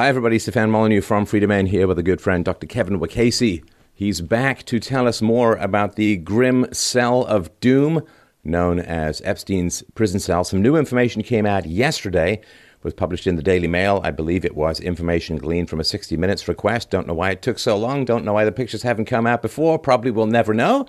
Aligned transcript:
Hi, 0.00 0.08
everybody. 0.08 0.38
Stefan 0.38 0.70
Molyneux 0.70 1.02
from 1.02 1.26
Freedomain 1.26 1.68
here 1.68 1.86
with 1.86 1.98
a 1.98 2.02
good 2.02 2.22
friend, 2.22 2.42
Dr. 2.42 2.66
Kevin 2.66 2.98
Wacasey. 2.98 3.62
He's 3.92 4.22
back 4.22 4.64
to 4.64 4.80
tell 4.80 5.06
us 5.06 5.20
more 5.20 5.56
about 5.56 5.96
the 5.96 6.16
grim 6.16 6.72
cell 6.72 7.26
of 7.26 7.60
doom 7.60 8.00
known 8.42 8.78
as 8.80 9.20
Epstein's 9.26 9.82
prison 9.94 10.18
cell. 10.18 10.42
Some 10.42 10.62
new 10.62 10.74
information 10.74 11.22
came 11.22 11.44
out 11.44 11.66
yesterday, 11.66 12.40
was 12.82 12.94
published 12.94 13.26
in 13.26 13.36
the 13.36 13.42
Daily 13.42 13.68
Mail. 13.68 14.00
I 14.02 14.10
believe 14.10 14.42
it 14.42 14.56
was 14.56 14.80
information 14.80 15.36
gleaned 15.36 15.68
from 15.68 15.80
a 15.80 15.84
60 15.84 16.16
Minutes 16.16 16.48
request. 16.48 16.88
Don't 16.88 17.06
know 17.06 17.12
why 17.12 17.32
it 17.32 17.42
took 17.42 17.58
so 17.58 17.76
long. 17.76 18.06
Don't 18.06 18.24
know 18.24 18.32
why 18.32 18.46
the 18.46 18.52
pictures 18.52 18.82
haven't 18.82 19.04
come 19.04 19.26
out 19.26 19.42
before. 19.42 19.78
Probably 19.78 20.10
we'll 20.10 20.24
never 20.24 20.54
know. 20.54 20.86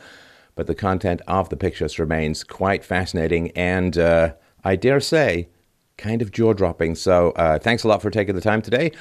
But 0.55 0.67
the 0.67 0.73
content 0.73 1.21
of 1.27 1.49
the 1.49 1.57
pictures 1.57 1.99
remains 1.99 2.45
quite 2.45 2.85
fascinating 2.85 3.51
and, 3.57 3.97
uh, 3.97 4.35
I 4.63 4.77
dare 4.77 5.01
say, 5.01 5.49
kind 5.97 6.21
of 6.21 6.31
jaw 6.31 6.53
dropping. 6.53 6.95
So 6.95 7.31
uh, 7.31 7.59
thanks 7.59 7.83
a 7.83 7.87
lot 7.87 8.01
for 8.01 8.09
taking 8.09 8.35
the 8.35 8.41
time 8.41 8.61
today. 8.61 8.91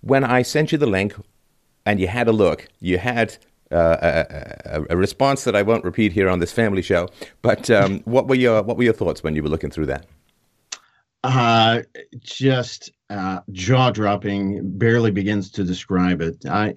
When 0.00 0.24
I 0.24 0.42
sent 0.42 0.72
you 0.72 0.78
the 0.78 0.86
link 0.86 1.14
and 1.84 2.00
you 2.00 2.08
had 2.08 2.28
a 2.28 2.32
look, 2.32 2.68
you 2.80 2.98
had 2.98 3.36
uh, 3.70 4.24
a, 4.64 4.82
a, 4.90 4.96
response 4.96 5.44
that 5.44 5.54
I 5.54 5.62
won't 5.62 5.84
repeat 5.84 6.12
here 6.12 6.28
on 6.28 6.40
this 6.40 6.52
family 6.52 6.82
show. 6.82 7.08
But 7.42 7.70
um, 7.70 8.00
what 8.04 8.26
were 8.26 8.34
your 8.34 8.62
what 8.62 8.76
were 8.76 8.82
your 8.82 8.92
thoughts 8.92 9.22
when 9.22 9.36
you 9.36 9.42
were 9.42 9.48
looking 9.48 9.70
through 9.70 9.86
that? 9.86 10.06
Uh, 11.22 11.82
just 12.18 12.90
uh, 13.10 13.40
jaw 13.50 13.90
dropping. 13.90 14.60
Barely 14.78 15.10
begins 15.10 15.50
to 15.50 15.64
describe 15.64 16.20
it. 16.20 16.46
I, 16.46 16.74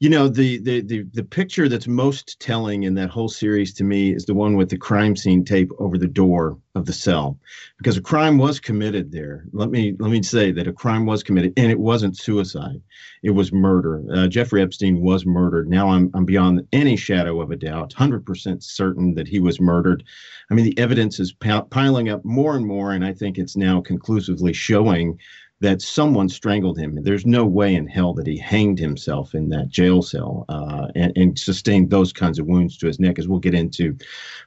you 0.00 0.10
know, 0.10 0.28
the, 0.28 0.58
the 0.58 0.80
the 0.82 1.04
the 1.12 1.24
picture 1.24 1.68
that's 1.68 1.86
most 1.86 2.38
telling 2.40 2.82
in 2.82 2.94
that 2.94 3.10
whole 3.10 3.28
series 3.28 3.72
to 3.74 3.84
me 3.84 4.12
is 4.12 4.24
the 4.24 4.34
one 4.34 4.56
with 4.56 4.68
the 4.68 4.76
crime 4.76 5.16
scene 5.16 5.44
tape 5.44 5.70
over 5.78 5.96
the 5.96 6.06
door 6.08 6.58
of 6.74 6.86
the 6.86 6.92
cell, 6.92 7.38
because 7.78 7.96
a 7.96 8.02
crime 8.02 8.38
was 8.38 8.60
committed 8.60 9.12
there. 9.12 9.44
Let 9.52 9.70
me 9.70 9.94
let 9.98 10.10
me 10.10 10.22
say 10.22 10.52
that 10.52 10.66
a 10.68 10.72
crime 10.72 11.06
was 11.06 11.22
committed, 11.22 11.52
and 11.56 11.70
it 11.70 11.78
wasn't 11.78 12.16
suicide; 12.16 12.82
it 13.22 13.30
was 13.30 13.52
murder. 13.52 14.02
Uh, 14.12 14.26
Jeffrey 14.26 14.62
Epstein 14.62 15.00
was 15.00 15.24
murdered. 15.24 15.68
Now 15.68 15.90
I'm 15.90 16.10
I'm 16.14 16.24
beyond 16.24 16.66
any 16.72 16.96
shadow 16.96 17.40
of 17.40 17.50
a 17.50 17.56
doubt, 17.56 17.92
hundred 17.92 18.26
percent 18.26 18.64
certain 18.64 19.14
that 19.14 19.28
he 19.28 19.38
was 19.38 19.60
murdered. 19.60 20.02
I 20.50 20.54
mean, 20.54 20.64
the 20.64 20.78
evidence 20.78 21.20
is 21.20 21.32
piling 21.32 22.08
up 22.08 22.24
more 22.24 22.56
and 22.56 22.66
more, 22.66 22.92
and 22.92 23.04
I 23.04 23.12
think 23.12 23.38
it's 23.38 23.56
now 23.56 23.80
conclusively 23.80 24.52
showing 24.52 25.18
that 25.60 25.82
someone 25.82 26.28
strangled 26.28 26.78
him. 26.78 27.02
There's 27.02 27.26
no 27.26 27.44
way 27.44 27.74
in 27.74 27.86
hell 27.86 28.14
that 28.14 28.26
he 28.26 28.38
hanged 28.38 28.78
himself 28.78 29.34
in 29.34 29.48
that 29.48 29.68
jail 29.68 30.02
cell 30.02 30.44
uh, 30.48 30.88
and, 30.94 31.12
and, 31.16 31.38
sustained 31.38 31.90
those 31.90 32.12
kinds 32.12 32.38
of 32.38 32.46
wounds 32.46 32.78
to 32.78 32.86
his 32.86 33.00
neck, 33.00 33.18
as 33.18 33.26
we'll 33.26 33.40
get 33.40 33.54
into. 33.54 33.96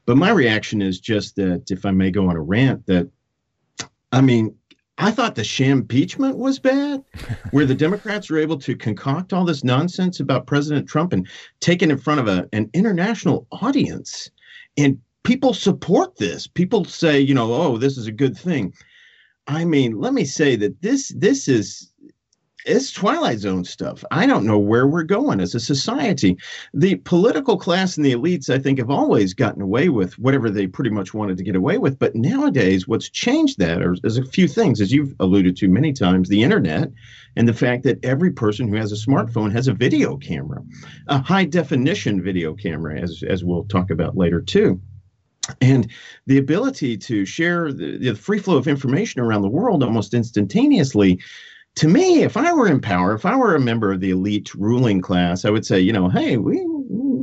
But 0.05 0.17
my 0.17 0.31
reaction 0.31 0.81
is 0.81 0.99
just 0.99 1.35
that, 1.35 1.69
if 1.69 1.85
I 1.85 1.91
may 1.91 2.11
go 2.11 2.29
on 2.29 2.37
a 2.37 2.41
rant, 2.41 2.85
that 2.87 3.09
I 4.13 4.21
mean, 4.21 4.55
I 4.97 5.11
thought 5.11 5.35
the 5.35 5.43
sham 5.43 5.79
impeachment 5.79 6.37
was 6.37 6.59
bad, 6.59 7.03
where 7.51 7.65
the 7.65 7.75
Democrats 7.75 8.29
were 8.29 8.37
able 8.39 8.57
to 8.59 8.75
concoct 8.75 9.33
all 9.33 9.45
this 9.45 9.63
nonsense 9.63 10.19
about 10.19 10.47
President 10.47 10.87
Trump 10.87 11.11
and 11.11 11.27
take 11.59 11.81
it 11.81 11.89
in 11.89 11.97
front 11.97 12.19
of 12.19 12.27
a, 12.27 12.47
an 12.53 12.69
international 12.73 13.47
audience. 13.51 14.29
And 14.77 14.99
people 15.23 15.53
support 15.53 16.17
this. 16.17 16.47
People 16.47 16.85
say, 16.85 17.19
you 17.19 17.33
know, 17.33 17.53
oh, 17.53 17.77
this 17.77 17.97
is 17.97 18.07
a 18.07 18.11
good 18.11 18.37
thing. 18.37 18.73
I 19.51 19.65
mean, 19.65 19.99
let 19.99 20.13
me 20.13 20.23
say 20.23 20.55
that 20.55 20.81
this 20.81 21.09
this 21.09 21.49
is 21.49 21.91
it's 22.65 22.91
Twilight 22.91 23.39
Zone 23.39 23.65
stuff. 23.65 24.05
I 24.09 24.25
don't 24.25 24.45
know 24.45 24.57
where 24.57 24.87
we're 24.87 25.03
going 25.03 25.41
as 25.41 25.55
a 25.55 25.59
society. 25.59 26.37
The 26.73 26.95
political 26.95 27.57
class 27.57 27.97
and 27.97 28.05
the 28.05 28.13
elites, 28.13 28.49
I 28.49 28.59
think, 28.59 28.79
have 28.79 28.89
always 28.89 29.33
gotten 29.33 29.61
away 29.61 29.89
with 29.89 30.17
whatever 30.19 30.49
they 30.49 30.67
pretty 30.67 30.91
much 30.91 31.13
wanted 31.13 31.37
to 31.37 31.43
get 31.43 31.57
away 31.57 31.79
with. 31.79 31.99
But 31.99 32.15
nowadays, 32.15 32.87
what's 32.87 33.09
changed 33.09 33.59
that 33.59 33.81
is 34.05 34.17
a 34.17 34.23
few 34.23 34.47
things, 34.47 34.79
as 34.79 34.93
you've 34.93 35.15
alluded 35.19 35.57
to 35.57 35.67
many 35.67 35.91
times 35.91 36.29
the 36.29 36.43
internet 36.43 36.89
and 37.35 37.45
the 37.45 37.53
fact 37.53 37.83
that 37.83 38.05
every 38.05 38.31
person 38.31 38.69
who 38.69 38.77
has 38.77 38.93
a 38.93 39.09
smartphone 39.09 39.51
has 39.51 39.67
a 39.67 39.73
video 39.73 40.15
camera, 40.15 40.63
a 41.07 41.17
high 41.17 41.45
definition 41.45 42.23
video 42.23 42.53
camera, 42.53 43.01
as, 43.01 43.21
as 43.27 43.43
we'll 43.43 43.65
talk 43.65 43.89
about 43.89 44.15
later, 44.15 44.39
too 44.39 44.79
and 45.59 45.89
the 46.27 46.37
ability 46.37 46.97
to 46.97 47.25
share 47.25 47.73
the, 47.73 47.97
the, 47.97 48.15
free 48.15 48.39
flow 48.39 48.57
of 48.57 48.67
information 48.67 49.21
around 49.21 49.41
the 49.41 49.49
world 49.49 49.83
almost 49.83 50.13
instantaneously 50.13 51.19
to 51.75 51.87
me 51.87 52.21
if 52.21 52.37
i 52.37 52.53
were 52.53 52.67
in 52.67 52.79
power 52.79 53.15
if 53.15 53.25
i 53.25 53.35
were 53.35 53.55
a 53.55 53.59
member 53.59 53.91
of 53.91 54.01
the 54.01 54.11
elite 54.11 54.53
ruling 54.53 55.01
class 55.01 55.43
i 55.45 55.49
would 55.49 55.65
say 55.65 55.79
you 55.79 55.91
know 55.91 56.09
hey 56.09 56.37
we 56.37 56.63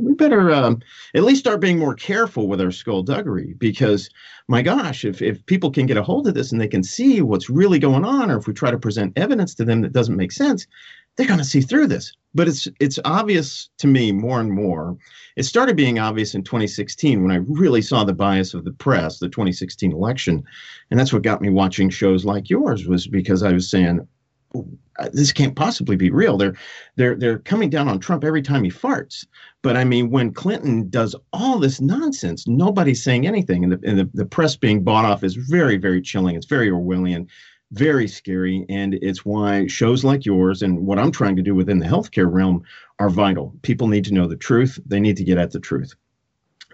we 0.09 0.13
better 0.15 0.51
um, 0.51 0.79
at 1.13 1.23
least 1.23 1.39
start 1.39 1.61
being 1.61 1.79
more 1.79 1.95
careful 1.95 2.47
with 2.47 2.61
our 2.61 2.71
skullduggery. 2.71 3.55
Because 3.57 4.09
my 4.47 4.61
gosh 4.61 5.05
if, 5.05 5.21
if 5.21 5.45
people 5.45 5.71
can 5.71 5.85
get 5.85 5.97
a 5.97 6.03
hold 6.03 6.27
of 6.27 6.33
this 6.33 6.51
and 6.51 6.59
they 6.59 6.67
can 6.67 6.83
see 6.83 7.21
what's 7.21 7.49
really 7.49 7.79
going 7.79 8.05
on 8.05 8.31
or 8.31 8.37
if 8.37 8.47
we 8.47 8.53
try 8.53 8.71
to 8.71 8.77
present 8.79 9.13
evidence 9.15 9.53
to 9.55 9.65
them 9.65 9.81
that 9.81 9.93
doesn't 9.93 10.17
make 10.17 10.31
sense 10.31 10.67
they're 11.15 11.27
going 11.27 11.39
to 11.39 11.45
see 11.45 11.61
through 11.61 11.87
this 11.87 12.13
but 12.33 12.47
it's 12.47 12.67
it's 12.79 12.99
obvious 13.05 13.69
to 13.77 13.87
me 13.87 14.11
more 14.11 14.39
and 14.39 14.51
more 14.51 14.97
it 15.39 15.43
started 15.43 15.77
being 15.77 15.99
obvious 15.99 16.35
in 16.35 16.43
2016 16.43 17.23
when 17.23 17.31
I 17.31 17.37
really 17.47 17.81
saw 17.81 18.03
the 18.03 18.13
bias 18.13 18.53
of 18.53 18.65
the 18.65 18.73
press, 18.73 19.19
the 19.19 19.29
2016 19.29 19.93
election. 19.93 20.43
And 20.91 20.99
that's 20.99 21.13
what 21.13 21.21
got 21.21 21.41
me 21.41 21.49
watching 21.49 21.89
shows 21.89 22.25
like 22.25 22.49
yours 22.49 22.87
was 22.87 23.07
because 23.07 23.41
I 23.41 23.53
was 23.53 23.71
saying, 23.71 24.05
uh, 24.53 25.09
this 25.13 25.31
can't 25.31 25.55
possibly 25.55 25.95
be 25.95 26.09
real. 26.09 26.35
They're 26.35 26.55
they're 26.97 27.15
they're 27.15 27.39
coming 27.39 27.69
down 27.69 27.87
on 27.87 27.99
Trump 27.99 28.25
every 28.25 28.41
time 28.41 28.65
he 28.65 28.69
farts. 28.69 29.25
But 29.61 29.77
I 29.77 29.85
mean, 29.85 30.09
when 30.09 30.33
Clinton 30.33 30.89
does 30.89 31.15
all 31.31 31.57
this 31.57 31.79
nonsense, 31.79 32.45
nobody's 32.45 33.01
saying 33.01 33.25
anything, 33.25 33.63
and 33.63 33.71
the 33.71 33.79
and 33.87 33.97
the, 33.97 34.09
the 34.13 34.25
press 34.25 34.57
being 34.57 34.83
bought 34.83 35.05
off 35.05 35.23
is 35.23 35.35
very 35.35 35.77
very 35.77 36.01
chilling. 36.01 36.35
It's 36.35 36.47
very 36.47 36.69
Orwellian 36.69 37.27
very 37.71 38.07
scary. 38.07 38.65
And 38.69 38.95
it's 38.95 39.25
why 39.25 39.67
shows 39.67 40.03
like 40.03 40.25
yours 40.25 40.61
and 40.61 40.85
what 40.85 40.99
I'm 40.99 41.11
trying 41.11 41.35
to 41.35 41.41
do 41.41 41.55
within 41.55 41.79
the 41.79 41.85
healthcare 41.85 42.31
realm 42.31 42.63
are 42.99 43.09
vital. 43.09 43.53
People 43.61 43.87
need 43.87 44.05
to 44.05 44.13
know 44.13 44.27
the 44.27 44.35
truth, 44.35 44.79
they 44.85 44.99
need 44.99 45.17
to 45.17 45.23
get 45.23 45.37
at 45.37 45.51
the 45.51 45.59
truth. 45.59 45.93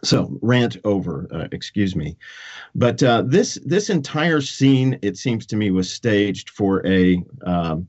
So 0.04 0.38
rant 0.42 0.78
over, 0.84 1.28
uh, 1.32 1.48
excuse 1.52 1.96
me, 1.96 2.18
but 2.76 3.02
uh, 3.02 3.24
this 3.26 3.58
this 3.66 3.90
entire 3.90 4.42
scene, 4.42 5.00
it 5.02 5.18
seems 5.18 5.46
to 5.48 5.56
me, 5.56 5.72
was 5.72 5.92
staged 5.92 6.50
for 6.50 6.86
a 6.86 7.24
um, 7.46 7.88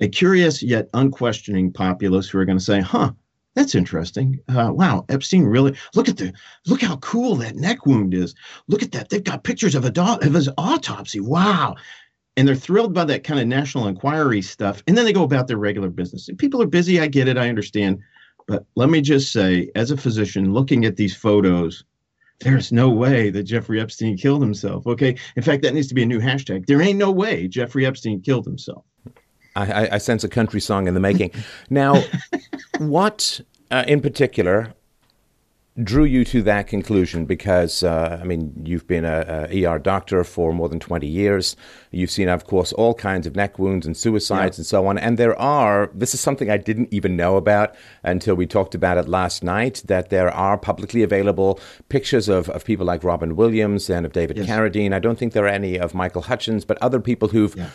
a 0.00 0.08
curious 0.08 0.62
yet 0.62 0.88
unquestioning 0.94 1.72
populace 1.72 2.28
who 2.28 2.38
are 2.38 2.44
going 2.44 2.58
to 2.58 2.64
say, 2.64 2.80
"Huh, 2.80 3.12
that's 3.56 3.74
interesting. 3.74 4.38
Uh, 4.48 4.70
wow, 4.72 5.06
Epstein 5.08 5.44
really 5.44 5.74
look 5.94 6.10
at 6.10 6.18
the 6.18 6.32
look 6.66 6.82
how 6.82 6.96
cool 6.96 7.36
that 7.36 7.56
neck 7.56 7.86
wound 7.86 8.12
is. 8.12 8.34
Look 8.68 8.82
at 8.82 8.92
that. 8.92 9.08
They've 9.08 9.24
got 9.24 9.44
pictures 9.44 9.74
of 9.74 9.86
a 9.86 9.90
do- 9.90 10.02
of 10.02 10.34
his 10.34 10.50
autopsy. 10.58 11.20
Wow, 11.20 11.74
and 12.36 12.46
they're 12.46 12.54
thrilled 12.54 12.92
by 12.92 13.04
that 13.04 13.24
kind 13.24 13.40
of 13.40 13.46
National 13.46 13.88
Enquirer 13.88 14.42
stuff 14.42 14.82
and 14.86 14.96
then 14.96 15.04
they 15.04 15.12
go 15.12 15.22
about 15.22 15.48
their 15.48 15.56
regular 15.56 15.90
business. 15.90 16.28
And 16.28 16.38
people 16.38 16.62
are 16.62 16.66
busy 16.66 17.00
i 17.00 17.06
get 17.06 17.28
it 17.28 17.38
i 17.38 17.48
understand. 17.48 18.00
But 18.46 18.64
let 18.76 18.90
me 18.90 19.00
just 19.00 19.32
say 19.32 19.70
as 19.74 19.90
a 19.90 19.96
physician 19.96 20.52
looking 20.52 20.84
at 20.84 20.96
these 20.96 21.16
photos 21.16 21.84
there's 22.40 22.70
no 22.70 22.90
way 22.90 23.30
that 23.30 23.44
jeffrey 23.44 23.80
epstein 23.80 24.16
killed 24.16 24.42
himself 24.42 24.86
okay? 24.86 25.16
In 25.36 25.42
fact 25.42 25.62
that 25.62 25.74
needs 25.74 25.88
to 25.88 25.94
be 25.94 26.02
a 26.02 26.06
new 26.06 26.20
hashtag. 26.20 26.66
There 26.66 26.82
ain't 26.82 26.98
no 26.98 27.10
way 27.10 27.48
jeffrey 27.48 27.86
epstein 27.86 28.20
killed 28.20 28.46
himself. 28.46 28.84
I, 29.56 29.88
I 29.92 29.98
sense 29.98 30.22
a 30.22 30.28
country 30.28 30.60
song 30.60 30.86
in 30.86 30.94
the 30.94 31.00
making. 31.00 31.30
Now 31.70 32.02
what 32.78 33.40
uh, 33.70 33.84
in 33.88 34.00
particular 34.00 34.74
drew 35.82 36.04
you 36.04 36.24
to 36.24 36.42
that 36.42 36.66
conclusion? 36.66 37.24
Because 37.24 37.82
uh, 37.82 38.18
I 38.20 38.24
mean, 38.24 38.52
you've 38.64 38.86
been 38.86 39.04
a, 39.04 39.48
a, 39.50 39.64
ER 39.64 39.78
doctor 39.78 40.24
for 40.24 40.52
more 40.52 40.68
than 40.68 40.80
twenty 40.80 41.06
years. 41.06 41.56
You've 41.90 42.10
seen, 42.10 42.28
of 42.28 42.46
course, 42.46 42.72
all 42.72 42.94
kinds 42.94 43.26
of 43.26 43.36
neck 43.36 43.58
wounds 43.58 43.86
and 43.86 43.96
suicides 43.96 44.58
yeah. 44.58 44.60
and 44.60 44.66
so 44.66 44.86
on. 44.86 44.98
And 44.98 45.18
there 45.18 45.38
are. 45.38 45.90
This 45.94 46.14
is 46.14 46.20
something 46.20 46.50
I 46.50 46.56
didn't 46.56 46.92
even 46.92 47.16
know 47.16 47.36
about 47.36 47.74
until 48.02 48.34
we 48.34 48.46
talked 48.46 48.74
about 48.74 48.98
it 48.98 49.08
last 49.08 49.42
night. 49.42 49.82
That 49.86 50.10
there 50.10 50.30
are 50.30 50.56
publicly 50.58 51.02
available 51.02 51.60
pictures 51.88 52.28
of, 52.28 52.48
of 52.50 52.64
people 52.64 52.86
like 52.86 53.04
Robin 53.04 53.36
Williams 53.36 53.90
and 53.90 54.06
of 54.06 54.12
David 54.12 54.38
yes. 54.38 54.46
Carradine. 54.46 54.92
I 54.92 54.98
don't 54.98 55.18
think 55.18 55.32
there 55.32 55.44
are 55.44 55.48
any 55.48 55.78
of 55.78 55.94
Michael 55.94 56.22
Hutchence, 56.22 56.64
but 56.64 56.78
other 56.82 57.00
people 57.00 57.28
who've. 57.28 57.54
Yeah 57.56 57.70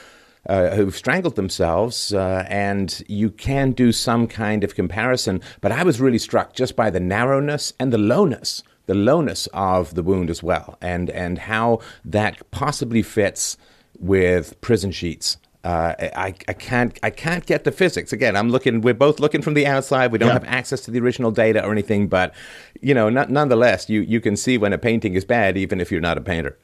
uh, 0.47 0.75
who've 0.75 0.96
strangled 0.96 1.35
themselves, 1.35 2.13
uh, 2.13 2.46
and 2.47 3.03
you 3.07 3.29
can 3.29 3.72
do 3.72 3.91
some 3.91 4.28
kind 4.28 4.64
of 4.64 4.76
comparison. 4.76 5.41
But 5.61 5.72
I 5.72 5.84
was 5.84 6.02
really 6.02 6.17
struck 6.17 6.53
just 6.53 6.76
by 6.76 6.90
the 6.90 6.99
narrowness 6.99 7.73
and 7.79 7.93
the 7.93 7.97
lowness, 7.97 8.64
the 8.88 8.96
lowness 8.96 9.47
of 9.53 9.96
the 9.96 10.03
wound 10.03 10.29
as 10.29 10.41
well, 10.41 10.78
and 10.82 11.09
and 11.09 11.38
how 11.40 11.79
that 12.05 12.49
possibly 12.52 13.03
fits 13.03 13.58
with 13.99 14.59
prison 14.61 14.91
sheets. 14.91 15.38
Uh, 15.64 15.93
I, 16.16 16.34
I 16.47 16.53
can't 16.53 16.99
I 17.03 17.11
can't 17.11 17.46
get 17.46 17.66
the 17.66 17.72
physics 17.72 18.11
again. 18.11 18.35
I'm 18.35 18.49
looking. 18.49 18.82
We're 18.82 18.96
both 18.96 19.20
looking 19.20 19.43
from 19.43 19.53
the 19.53 19.67
outside. 19.67 20.11
We 20.11 20.17
don't 20.17 20.29
yeah. 20.29 20.34
have 20.34 20.46
access 20.46 20.82
to 20.82 20.91
the 20.91 20.99
original 20.99 21.29
data 21.29 21.64
or 21.64 21.72
anything. 21.72 22.08
But 22.08 22.34
you 22.82 22.96
know, 22.96 23.09
not, 23.09 23.29
nonetheless, 23.29 23.88
you 23.88 24.02
you 24.02 24.20
can 24.20 24.35
see 24.35 24.58
when 24.58 24.73
a 24.73 24.79
painting 24.79 25.14
is 25.14 25.23
bad, 25.23 25.58
even 25.58 25.79
if 25.79 25.91
you're 25.91 26.02
not 26.02 26.17
a 26.17 26.22
painter. 26.22 26.58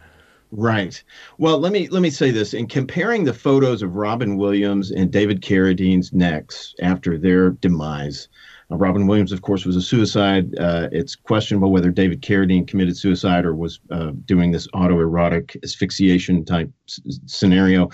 Right. 0.51 1.03
Well, 1.38 1.59
let 1.59 1.73
me 1.73 1.89
let 1.89 2.01
me 2.01 2.09
say 2.09 2.31
this 2.31 2.53
in 2.53 2.67
comparing 2.67 3.25
the 3.25 3.33
photos 3.33 3.81
of 3.81 3.95
Robin 3.95 4.38
Williams 4.38 4.91
and 4.91 5.11
David 5.11 5.41
Carradine's 5.41 6.13
necks 6.13 6.73
after 6.81 7.17
their 7.17 7.51
demise. 7.51 8.29
Uh, 8.71 8.77
Robin 8.77 9.07
Williams, 9.07 9.33
of 9.33 9.41
course, 9.41 9.65
was 9.65 9.75
a 9.75 9.81
suicide. 9.81 10.57
Uh, 10.57 10.88
it's 10.94 11.15
questionable 11.15 11.71
whether 11.71 11.91
David 11.91 12.21
Carradine 12.21 12.65
committed 12.65 12.95
suicide 12.97 13.45
or 13.45 13.55
was 13.55 13.81
uh, 13.91 14.11
doing 14.23 14.51
this 14.51 14.67
autoerotic 14.67 15.61
asphyxiation 15.63 16.45
type 16.45 16.71
s- 16.88 17.19
scenario. 17.25 17.89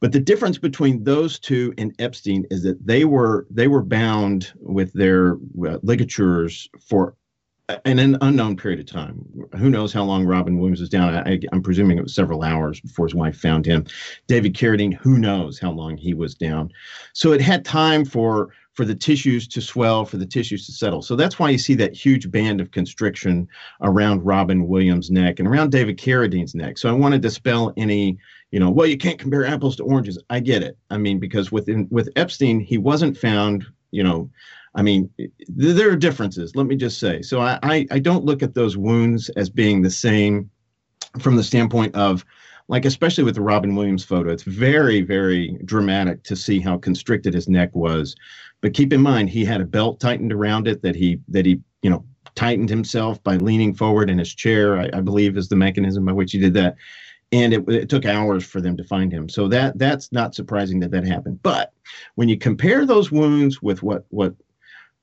But 0.00 0.12
the 0.12 0.20
difference 0.20 0.58
between 0.58 1.04
those 1.04 1.38
two 1.38 1.72
and 1.78 1.94
Epstein 1.98 2.44
is 2.50 2.62
that 2.64 2.86
they 2.86 3.06
were 3.06 3.46
they 3.50 3.68
were 3.68 3.82
bound 3.82 4.52
with 4.60 4.92
their 4.92 5.36
uh, 5.66 5.78
ligatures 5.82 6.68
for 6.86 7.14
in 7.84 7.98
an 7.98 8.16
unknown 8.20 8.56
period 8.56 8.78
of 8.78 8.86
time. 8.86 9.24
Who 9.56 9.70
knows 9.70 9.92
how 9.92 10.04
long 10.04 10.24
Robin 10.24 10.58
Williams 10.58 10.80
was 10.80 10.88
down? 10.88 11.14
I, 11.14 11.40
am 11.52 11.62
presuming 11.62 11.98
it 11.98 12.02
was 12.02 12.14
several 12.14 12.44
hours 12.44 12.80
before 12.80 13.06
his 13.06 13.14
wife 13.14 13.36
found 13.36 13.66
him. 13.66 13.86
David 14.28 14.54
Carradine, 14.54 14.94
who 14.94 15.18
knows 15.18 15.58
how 15.58 15.72
long 15.72 15.96
he 15.96 16.14
was 16.14 16.34
down? 16.34 16.72
So 17.12 17.32
it 17.32 17.40
had 17.40 17.64
time 17.64 18.04
for 18.04 18.50
for 18.74 18.84
the 18.84 18.94
tissues 18.94 19.48
to 19.48 19.62
swell, 19.62 20.04
for 20.04 20.18
the 20.18 20.26
tissues 20.26 20.66
to 20.66 20.72
settle. 20.72 21.00
So 21.00 21.16
that's 21.16 21.38
why 21.38 21.48
you 21.48 21.56
see 21.56 21.74
that 21.76 21.96
huge 21.96 22.30
band 22.30 22.60
of 22.60 22.72
constriction 22.72 23.48
around 23.80 24.22
Robin 24.22 24.68
Williams' 24.68 25.10
neck 25.10 25.38
and 25.38 25.48
around 25.48 25.72
David 25.72 25.96
Carradine's 25.96 26.54
neck. 26.54 26.76
So 26.76 26.90
I 26.90 26.92
want 26.92 27.14
to 27.14 27.18
dispel 27.18 27.72
any, 27.78 28.18
you 28.50 28.60
know, 28.60 28.68
well, 28.68 28.86
you 28.86 28.98
can't 28.98 29.18
compare 29.18 29.46
apples 29.46 29.76
to 29.76 29.82
oranges. 29.82 30.18
I 30.28 30.40
get 30.40 30.62
it. 30.62 30.76
I 30.90 30.98
mean, 30.98 31.18
because 31.18 31.50
with 31.50 31.68
with 31.90 32.10
Epstein, 32.16 32.60
he 32.60 32.76
wasn't 32.76 33.16
found, 33.16 33.64
you 33.92 34.04
know, 34.04 34.30
I 34.76 34.82
mean, 34.82 35.10
there 35.48 35.90
are 35.90 35.96
differences. 35.96 36.54
Let 36.54 36.66
me 36.66 36.76
just 36.76 37.00
say. 37.00 37.22
So 37.22 37.40
I, 37.40 37.58
I, 37.90 37.98
don't 37.98 38.26
look 38.26 38.42
at 38.42 38.52
those 38.52 38.76
wounds 38.76 39.30
as 39.30 39.48
being 39.48 39.80
the 39.80 39.90
same 39.90 40.50
from 41.18 41.36
the 41.36 41.42
standpoint 41.42 41.94
of 41.94 42.26
like 42.68 42.84
especially 42.84 43.24
with 43.24 43.36
the 43.36 43.42
Robin 43.42 43.74
Williams 43.74 44.04
photo, 44.04 44.30
it's 44.30 44.42
very, 44.42 45.00
very 45.00 45.58
dramatic 45.64 46.22
to 46.24 46.36
see 46.36 46.60
how 46.60 46.76
constricted 46.76 47.32
his 47.32 47.48
neck 47.48 47.74
was. 47.74 48.16
But 48.60 48.74
keep 48.74 48.92
in 48.92 49.00
mind, 49.00 49.30
he 49.30 49.44
had 49.44 49.60
a 49.60 49.64
belt 49.64 50.00
tightened 50.00 50.32
around 50.32 50.66
it 50.68 50.82
that 50.82 50.96
he 50.96 51.20
that 51.28 51.46
he 51.46 51.60
you 51.82 51.90
know 51.90 52.04
tightened 52.34 52.68
himself 52.68 53.22
by 53.22 53.36
leaning 53.36 53.74
forward 53.74 54.10
in 54.10 54.18
his 54.18 54.34
chair. 54.34 54.78
I, 54.78 54.90
I 54.92 55.00
believe 55.00 55.36
is 55.36 55.48
the 55.48 55.56
mechanism 55.56 56.04
by 56.04 56.12
which 56.12 56.32
he 56.32 56.38
did 56.38 56.54
that. 56.54 56.76
And 57.32 57.52
it, 57.52 57.68
it 57.68 57.88
took 57.88 58.04
hours 58.04 58.44
for 58.44 58.60
them 58.60 58.76
to 58.76 58.84
find 58.84 59.12
him. 59.12 59.28
So 59.28 59.48
that 59.48 59.78
that's 59.78 60.12
not 60.12 60.34
surprising 60.34 60.80
that 60.80 60.90
that 60.90 61.06
happened. 61.06 61.42
But 61.42 61.72
when 62.14 62.28
you 62.28 62.36
compare 62.36 62.84
those 62.84 63.10
wounds 63.10 63.62
with 63.62 63.82
what 63.82 64.04
what 64.10 64.34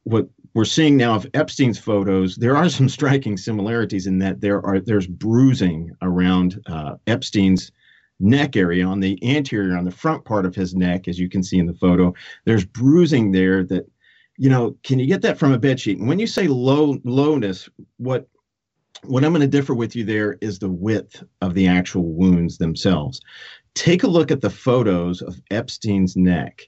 what 0.04 0.28
we're 0.54 0.66
seeing 0.66 0.98
now 0.98 1.16
of 1.16 1.28
Epstein's 1.34 1.80
photos, 1.80 2.36
there 2.36 2.56
are 2.56 2.70
some 2.70 2.90
striking 2.90 3.38
similarities 3.38 4.06
in 4.08 4.20
that 4.20 4.42
there 4.42 4.64
are 4.66 4.80
there's 4.80 5.08
bruising 5.08 5.92
around 6.02 6.62
uh, 6.68 6.96
Epstein's 7.08 7.72
neck 8.20 8.56
area 8.56 8.86
on 8.86 9.00
the 9.00 9.18
anterior 9.24 9.76
on 9.76 9.86
the 9.86 9.92
front 9.92 10.24
part 10.26 10.46
of 10.46 10.56
his 10.56 10.76
neck, 10.76 11.08
as 11.08 11.20
you 11.20 11.30
can 11.30 11.44
see 11.44 11.58
in 11.58 11.66
the 11.66 11.74
photo. 11.74 12.14
There's 12.46 12.66
bruising 12.66 13.32
there 13.32 13.64
that, 13.66 13.90
you 14.38 14.50
know, 14.50 14.78
can 14.84 15.00
you 15.00 15.08
get 15.08 15.22
that 15.24 15.38
from 15.38 15.54
a 15.54 15.60
bed 15.60 15.80
sheet? 15.80 16.00
And 16.00 16.08
when 16.08 16.20
you 16.20 16.28
say 16.28 16.48
low 16.48 16.98
lowness, 17.04 17.68
what 17.98 18.28
what 19.06 19.26
I'm 19.26 19.32
going 19.32 19.42
to 19.42 19.48
differ 19.48 19.74
with 19.74 19.96
you 19.96 20.06
there 20.06 20.38
is 20.40 20.60
the 20.60 20.70
width 20.70 21.24
of 21.42 21.56
the 21.56 21.68
actual 21.68 22.14
wounds 22.14 22.58
themselves. 22.58 23.20
Take 23.74 24.04
a 24.04 24.08
look 24.08 24.32
at 24.32 24.40
the 24.40 24.50
photos 24.50 25.22
of 25.22 25.42
Epstein's 25.52 26.16
neck. 26.16 26.62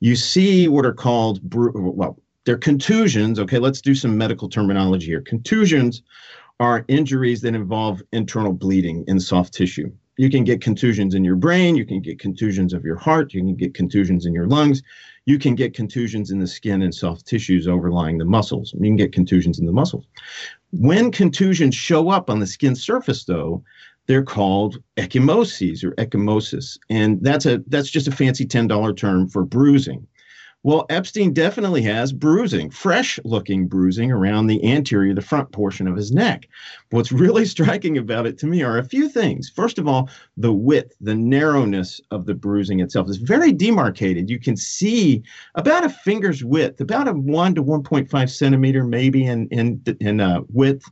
You 0.00 0.16
see 0.16 0.68
what 0.68 0.86
are 0.86 0.94
called 0.94 1.40
well 1.52 2.18
they're 2.44 2.58
contusions. 2.58 3.38
Okay, 3.38 3.58
let's 3.58 3.80
do 3.80 3.94
some 3.94 4.16
medical 4.16 4.48
terminology 4.48 5.06
here. 5.06 5.20
Contusions 5.20 6.02
are 6.60 6.84
injuries 6.88 7.40
that 7.42 7.54
involve 7.54 8.02
internal 8.12 8.52
bleeding 8.52 9.04
in 9.08 9.18
soft 9.20 9.52
tissue. 9.52 9.90
You 10.18 10.30
can 10.30 10.44
get 10.44 10.60
contusions 10.60 11.14
in 11.14 11.24
your 11.24 11.36
brain, 11.36 11.74
you 11.74 11.86
can 11.86 12.00
get 12.00 12.18
contusions 12.18 12.74
of 12.74 12.84
your 12.84 12.96
heart, 12.96 13.32
you 13.32 13.40
can 13.40 13.56
get 13.56 13.74
contusions 13.74 14.26
in 14.26 14.34
your 14.34 14.46
lungs, 14.46 14.82
you 15.24 15.38
can 15.38 15.54
get 15.54 15.74
contusions 15.74 16.30
in 16.30 16.38
the 16.38 16.46
skin 16.46 16.82
and 16.82 16.94
soft 16.94 17.26
tissues 17.26 17.66
overlying 17.66 18.18
the 18.18 18.24
muscles. 18.24 18.74
You 18.74 18.80
can 18.80 18.96
get 18.96 19.12
contusions 19.12 19.58
in 19.58 19.66
the 19.66 19.72
muscles. 19.72 20.06
When 20.70 21.10
contusions 21.10 21.74
show 21.74 22.10
up 22.10 22.28
on 22.28 22.40
the 22.40 22.46
skin 22.46 22.74
surface, 22.74 23.24
though, 23.24 23.64
they're 24.06 24.24
called 24.24 24.82
ecchymoses 24.96 25.84
or 25.84 25.92
ecchymosis, 25.92 26.78
and 26.90 27.22
that's 27.22 27.46
a 27.46 27.62
that's 27.68 27.90
just 27.90 28.08
a 28.08 28.12
fancy 28.12 28.44
ten 28.44 28.66
dollar 28.66 28.92
term 28.92 29.28
for 29.28 29.44
bruising. 29.44 30.06
Well, 30.64 30.86
Epstein 30.90 31.32
definitely 31.32 31.82
has 31.82 32.12
bruising, 32.12 32.70
fresh 32.70 33.18
looking 33.24 33.66
bruising 33.66 34.12
around 34.12 34.46
the 34.46 34.64
anterior, 34.64 35.12
the 35.12 35.20
front 35.20 35.50
portion 35.50 35.88
of 35.88 35.96
his 35.96 36.12
neck. 36.12 36.48
What's 36.90 37.10
really 37.10 37.44
striking 37.46 37.98
about 37.98 38.26
it 38.26 38.38
to 38.38 38.46
me 38.46 38.62
are 38.62 38.78
a 38.78 38.84
few 38.84 39.08
things. 39.08 39.48
First 39.48 39.78
of 39.78 39.88
all, 39.88 40.08
the 40.36 40.52
width, 40.52 40.94
the 41.00 41.16
narrowness 41.16 42.00
of 42.12 42.26
the 42.26 42.34
bruising 42.34 42.78
itself 42.78 43.10
is 43.10 43.16
very 43.16 43.52
demarcated. 43.52 44.30
You 44.30 44.38
can 44.38 44.56
see 44.56 45.24
about 45.56 45.84
a 45.84 45.90
finger's 45.90 46.44
width, 46.44 46.80
about 46.80 47.08
a 47.08 47.12
1 47.12 47.56
to 47.56 47.64
1.5 47.64 48.30
centimeter 48.30 48.84
maybe 48.84 49.26
in, 49.26 49.48
in, 49.48 49.82
in 50.00 50.20
uh, 50.20 50.42
width 50.48 50.84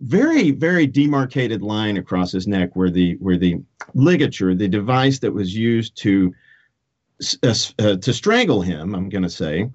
very 0.00 0.52
very 0.52 0.86
demarcated 0.86 1.60
line 1.60 1.96
across 1.96 2.30
his 2.30 2.46
neck 2.46 2.70
where 2.74 2.88
the 2.88 3.16
where 3.16 3.36
the 3.36 3.56
ligature 3.94 4.54
the 4.54 4.68
device 4.68 5.18
that 5.18 5.34
was 5.34 5.56
used 5.56 5.96
to 5.96 6.32
uh, 7.42 7.54
uh, 7.78 7.96
to 7.96 8.12
strangle 8.12 8.62
him, 8.62 8.94
I'm 8.94 9.08
going 9.08 9.22
to 9.22 9.30
say, 9.30 9.68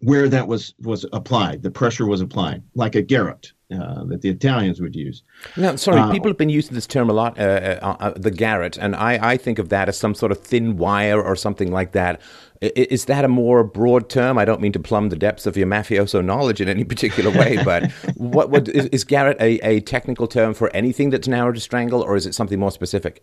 where 0.00 0.28
that 0.28 0.48
was 0.48 0.74
was 0.80 1.06
applied, 1.12 1.62
the 1.62 1.70
pressure 1.70 2.06
was 2.06 2.20
applied, 2.20 2.62
like 2.74 2.94
a 2.94 3.02
garrote 3.02 3.52
uh, 3.72 4.04
that 4.04 4.22
the 4.22 4.28
Italians 4.28 4.80
would 4.80 4.96
use. 4.96 5.22
Now, 5.56 5.76
sorry, 5.76 6.00
uh, 6.00 6.10
people 6.10 6.28
have 6.28 6.36
been 6.36 6.48
using 6.48 6.74
this 6.74 6.86
term 6.86 7.08
a 7.08 7.12
lot, 7.12 7.38
uh, 7.38 7.78
uh, 7.82 8.12
the 8.16 8.30
garrote, 8.30 8.76
and 8.76 8.96
I, 8.96 9.32
I 9.32 9.36
think 9.36 9.58
of 9.58 9.68
that 9.68 9.88
as 9.88 9.98
some 9.98 10.14
sort 10.14 10.32
of 10.32 10.40
thin 10.40 10.76
wire 10.76 11.22
or 11.22 11.36
something 11.36 11.70
like 11.70 11.92
that. 11.92 12.20
Is 12.60 13.04
that 13.04 13.24
a 13.24 13.28
more 13.28 13.62
broad 13.64 14.08
term? 14.08 14.38
I 14.38 14.44
don't 14.44 14.62
mean 14.62 14.72
to 14.72 14.78
plumb 14.78 15.10
the 15.10 15.16
depths 15.16 15.46
of 15.46 15.56
your 15.58 15.66
mafioso 15.66 16.24
knowledge 16.24 16.60
in 16.60 16.68
any 16.68 16.84
particular 16.84 17.30
way, 17.30 17.58
but 17.64 17.90
what, 18.16 18.50
what 18.50 18.68
is, 18.68 18.86
is 18.86 19.04
garrote 19.04 19.40
a, 19.40 19.58
a 19.66 19.80
technical 19.80 20.26
term 20.26 20.54
for 20.54 20.74
anything 20.74 21.10
that's 21.10 21.28
narrow 21.28 21.52
to 21.52 21.60
strangle, 21.60 22.02
or 22.02 22.16
is 22.16 22.24
it 22.24 22.34
something 22.34 22.58
more 22.58 22.72
specific? 22.72 23.22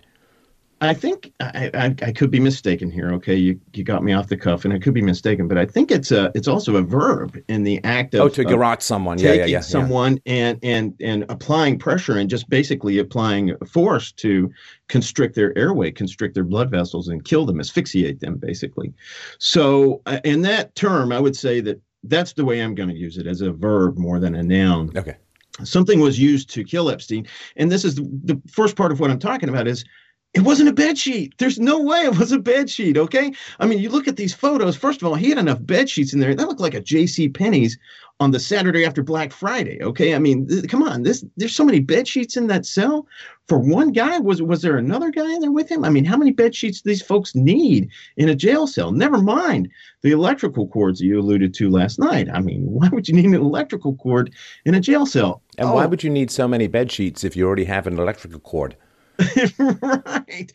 I 0.84 0.94
think 0.94 1.34
I, 1.40 1.72
I, 1.74 1.96
I, 2.02 2.12
could 2.12 2.30
be 2.30 2.40
mistaken 2.40 2.92
here. 2.92 3.12
Okay, 3.14 3.36
you, 3.36 3.60
you 3.74 3.84
got 3.84 4.04
me 4.04 4.12
off 4.12 4.28
the 4.28 4.36
cuff, 4.36 4.66
and 4.66 4.74
I 4.74 4.80
could 4.80 4.94
be 4.94 5.02
mistaken, 5.02 5.48
but 5.48 5.58
I 5.58 5.66
think 5.66 5.92
it's 5.92 6.12
a 6.12 6.32
it's 6.36 6.48
also 6.48 6.76
a 6.76 6.82
verb 6.82 7.42
in 7.48 7.64
the 7.64 7.82
act 7.86 8.14
of 8.14 8.22
oh 8.22 8.30
to 8.30 8.44
garrote 8.44 8.84
someone, 8.84 9.18
yeah, 9.18 9.34
yeah, 9.34 9.46
yeah, 9.46 9.60
someone 9.62 10.20
and 10.26 10.60
and 10.62 10.94
and 11.00 11.26
applying 11.30 11.80
pressure 11.80 12.18
and 12.18 12.30
just 12.30 12.50
basically 12.50 13.00
applying 13.00 13.56
force 13.66 14.12
to 14.14 14.52
constrict 14.90 15.36
their 15.36 15.58
airway, 15.58 15.90
constrict 15.90 16.36
their 16.36 16.44
blood 16.44 16.70
vessels, 16.70 17.08
and 17.08 17.24
kill 17.24 17.46
them, 17.46 17.62
asphyxiate 17.62 18.20
them, 18.20 18.36
basically. 18.36 18.94
So, 19.38 20.02
uh, 20.06 20.20
in 20.26 20.42
that 20.42 20.76
term, 20.76 21.14
I 21.14 21.20
would 21.20 21.38
say 21.38 21.62
that 21.62 21.82
that's 22.04 22.34
the 22.34 22.44
way 22.44 22.60
I'm 22.60 22.76
going 22.76 22.90
to 22.90 22.96
use 22.96 23.18
it 23.18 23.26
as 23.26 23.40
a 23.40 23.54
verb 23.54 23.98
more 23.98 24.20
than 24.20 24.36
a 24.36 24.44
noun. 24.44 24.92
Okay. 24.98 25.16
Something 25.64 26.02
was 26.02 26.20
used 26.20 26.50
to 26.50 26.64
kill 26.64 26.90
Epstein, 26.90 27.26
and 27.56 27.72
this 27.72 27.86
is 27.86 27.96
the, 27.96 28.10
the 28.24 28.42
first 28.52 28.76
part 28.76 28.92
of 28.92 29.00
what 29.00 29.12
I'm 29.12 29.20
talking 29.20 29.50
about 29.50 29.68
is 29.68 29.86
it 30.34 30.42
wasn't 30.42 30.70
a 30.70 30.74
bed 30.74 30.98
sheet. 30.98 31.36
There's 31.38 31.60
no 31.60 31.80
way 31.80 32.00
it 32.00 32.18
was 32.18 32.32
a 32.32 32.40
bed 32.40 32.70
sheet. 32.70 32.98
Okay. 32.98 33.32
I 33.60 33.68
mean, 33.68 33.80
you 33.80 33.90
look 33.90 34.08
at 34.08 34.16
these 34.16 34.34
photos. 34.34 34.76
First 34.76 35.02
of 35.02 35.08
all, 35.08 35.14
he 35.14 35.30
had 35.30 35.38
enough 35.38 35.64
bed 35.64 35.90
sheets 35.90 36.12
in 36.12 36.20
there. 36.20 36.34
That 36.34 36.48
looked 36.48 36.60
like 36.60 36.74
a 36.74 36.82
J.C. 36.82 37.30
Penney's 37.30 37.78
on 38.20 38.32
the 38.32 38.40
Saturday 38.40 38.84
after 38.84 39.04
Black 39.04 39.32
Friday. 39.32 39.80
Okay. 39.84 40.16
I 40.16 40.20
mean, 40.20 40.48
th- 40.48 40.68
come 40.68 40.82
on. 40.82 41.04
This 41.04 41.24
there's 41.38 41.56
so 41.56 41.64
many 41.66 41.80
bed 41.80 42.08
sheets 42.08 42.36
in 42.36 42.48
that 42.48 42.66
cell 42.66 43.06
for 43.48 43.60
one 43.60 43.92
guy. 43.92 44.18
Was 44.18 44.42
was 44.42 44.64
there 44.64 44.76
another 44.76 45.12
guy 45.12 45.32
in 45.32 45.40
there 45.40 45.52
with 45.52 45.70
him? 45.70 45.86
I 45.86 45.90
mean, 45.92 46.06
how 46.06 46.18
many 46.18 46.32
bed 46.32 46.56
sheets 46.56 46.82
do 46.82 46.90
these 46.90 47.02
folks 47.04 47.36
need 47.36 47.90
in 48.18 48.28
a 48.28 48.36
jail 48.36 48.66
cell? 48.66 48.92
Never 48.92 49.20
mind 49.20 49.70
the 50.02 50.12
electrical 50.12 50.68
cords 50.68 51.00
you 51.00 51.20
alluded 51.20 51.54
to 51.56 51.70
last 51.70 52.00
night. 52.00 52.28
I 52.34 52.40
mean, 52.40 52.62
why 52.72 52.90
would 52.90 53.08
you 53.08 53.14
need 53.14 53.26
an 53.26 53.36
electrical 53.36 53.96
cord 53.98 54.34
in 54.66 54.74
a 54.74 54.80
jail 54.80 55.06
cell? 55.06 55.44
And 55.60 55.70
oh. 55.70 55.76
why 55.76 55.86
would 55.86 56.04
you 56.04 56.10
need 56.10 56.32
so 56.32 56.48
many 56.48 56.66
bed 56.66 56.92
sheets 56.92 57.24
if 57.24 57.36
you 57.36 57.46
already 57.46 57.66
have 57.66 57.86
an 57.86 58.00
electrical 58.00 58.40
cord? 58.40 58.76
right, 59.60 60.52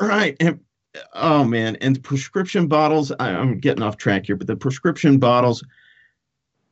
right, 0.00 0.36
and 0.40 0.60
oh 1.14 1.44
man, 1.44 1.76
and 1.76 2.02
prescription 2.02 2.66
bottles. 2.66 3.12
I, 3.18 3.30
I'm 3.30 3.58
getting 3.58 3.82
off 3.82 3.96
track 3.96 4.26
here, 4.26 4.36
but 4.36 4.46
the 4.46 4.56
prescription 4.56 5.18
bottles. 5.18 5.62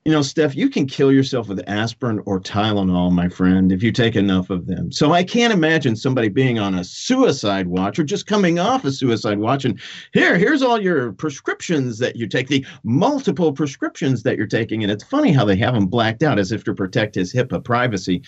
You 0.07 0.13
know, 0.13 0.21
Steph, 0.21 0.55
you 0.55 0.69
can 0.69 0.87
kill 0.87 1.11
yourself 1.11 1.49
with 1.49 1.67
aspirin 1.67 2.21
or 2.27 2.39
Tylenol, 2.39 3.11
my 3.11 3.31
friend, 3.31 3.73
if 3.73 3.83
you 3.83 3.91
take 3.91 4.17
enough 4.17 4.51
of 4.51 4.67
them. 4.67 4.93
So 4.93 5.13
I 5.13 5.25
can't 5.25 5.51
imagine 5.51 5.97
somebody 5.97 6.29
being 6.29 6.59
on 6.59 6.75
a 6.75 6.85
suicide 6.85 7.69
watch 7.69 7.99
or 7.99 8.05
just 8.05 8.27
coming 8.27 8.59
off 8.59 8.85
a 8.85 8.93
suicide 8.93 9.39
watch 9.39 9.65
and 9.65 9.81
here, 10.13 10.37
here's 10.37 10.61
all 10.61 10.79
your 10.79 11.13
prescriptions 11.13 11.97
that 12.01 12.17
you 12.17 12.27
take, 12.27 12.49
the 12.49 12.67
multiple 12.83 13.51
prescriptions 13.51 14.25
that 14.25 14.37
you're 14.37 14.47
taking. 14.47 14.83
And 14.83 14.93
it's 14.93 15.05
funny 15.05 15.33
how 15.33 15.47
they 15.47 15.57
have 15.57 15.73
them 15.73 15.87
blacked 15.87 16.23
out 16.23 16.39
as 16.39 16.53
if 16.53 16.65
to 16.65 16.75
protect 16.75 17.15
his 17.15 17.33
HIPAA 17.33 17.65
privacy. 17.65 18.21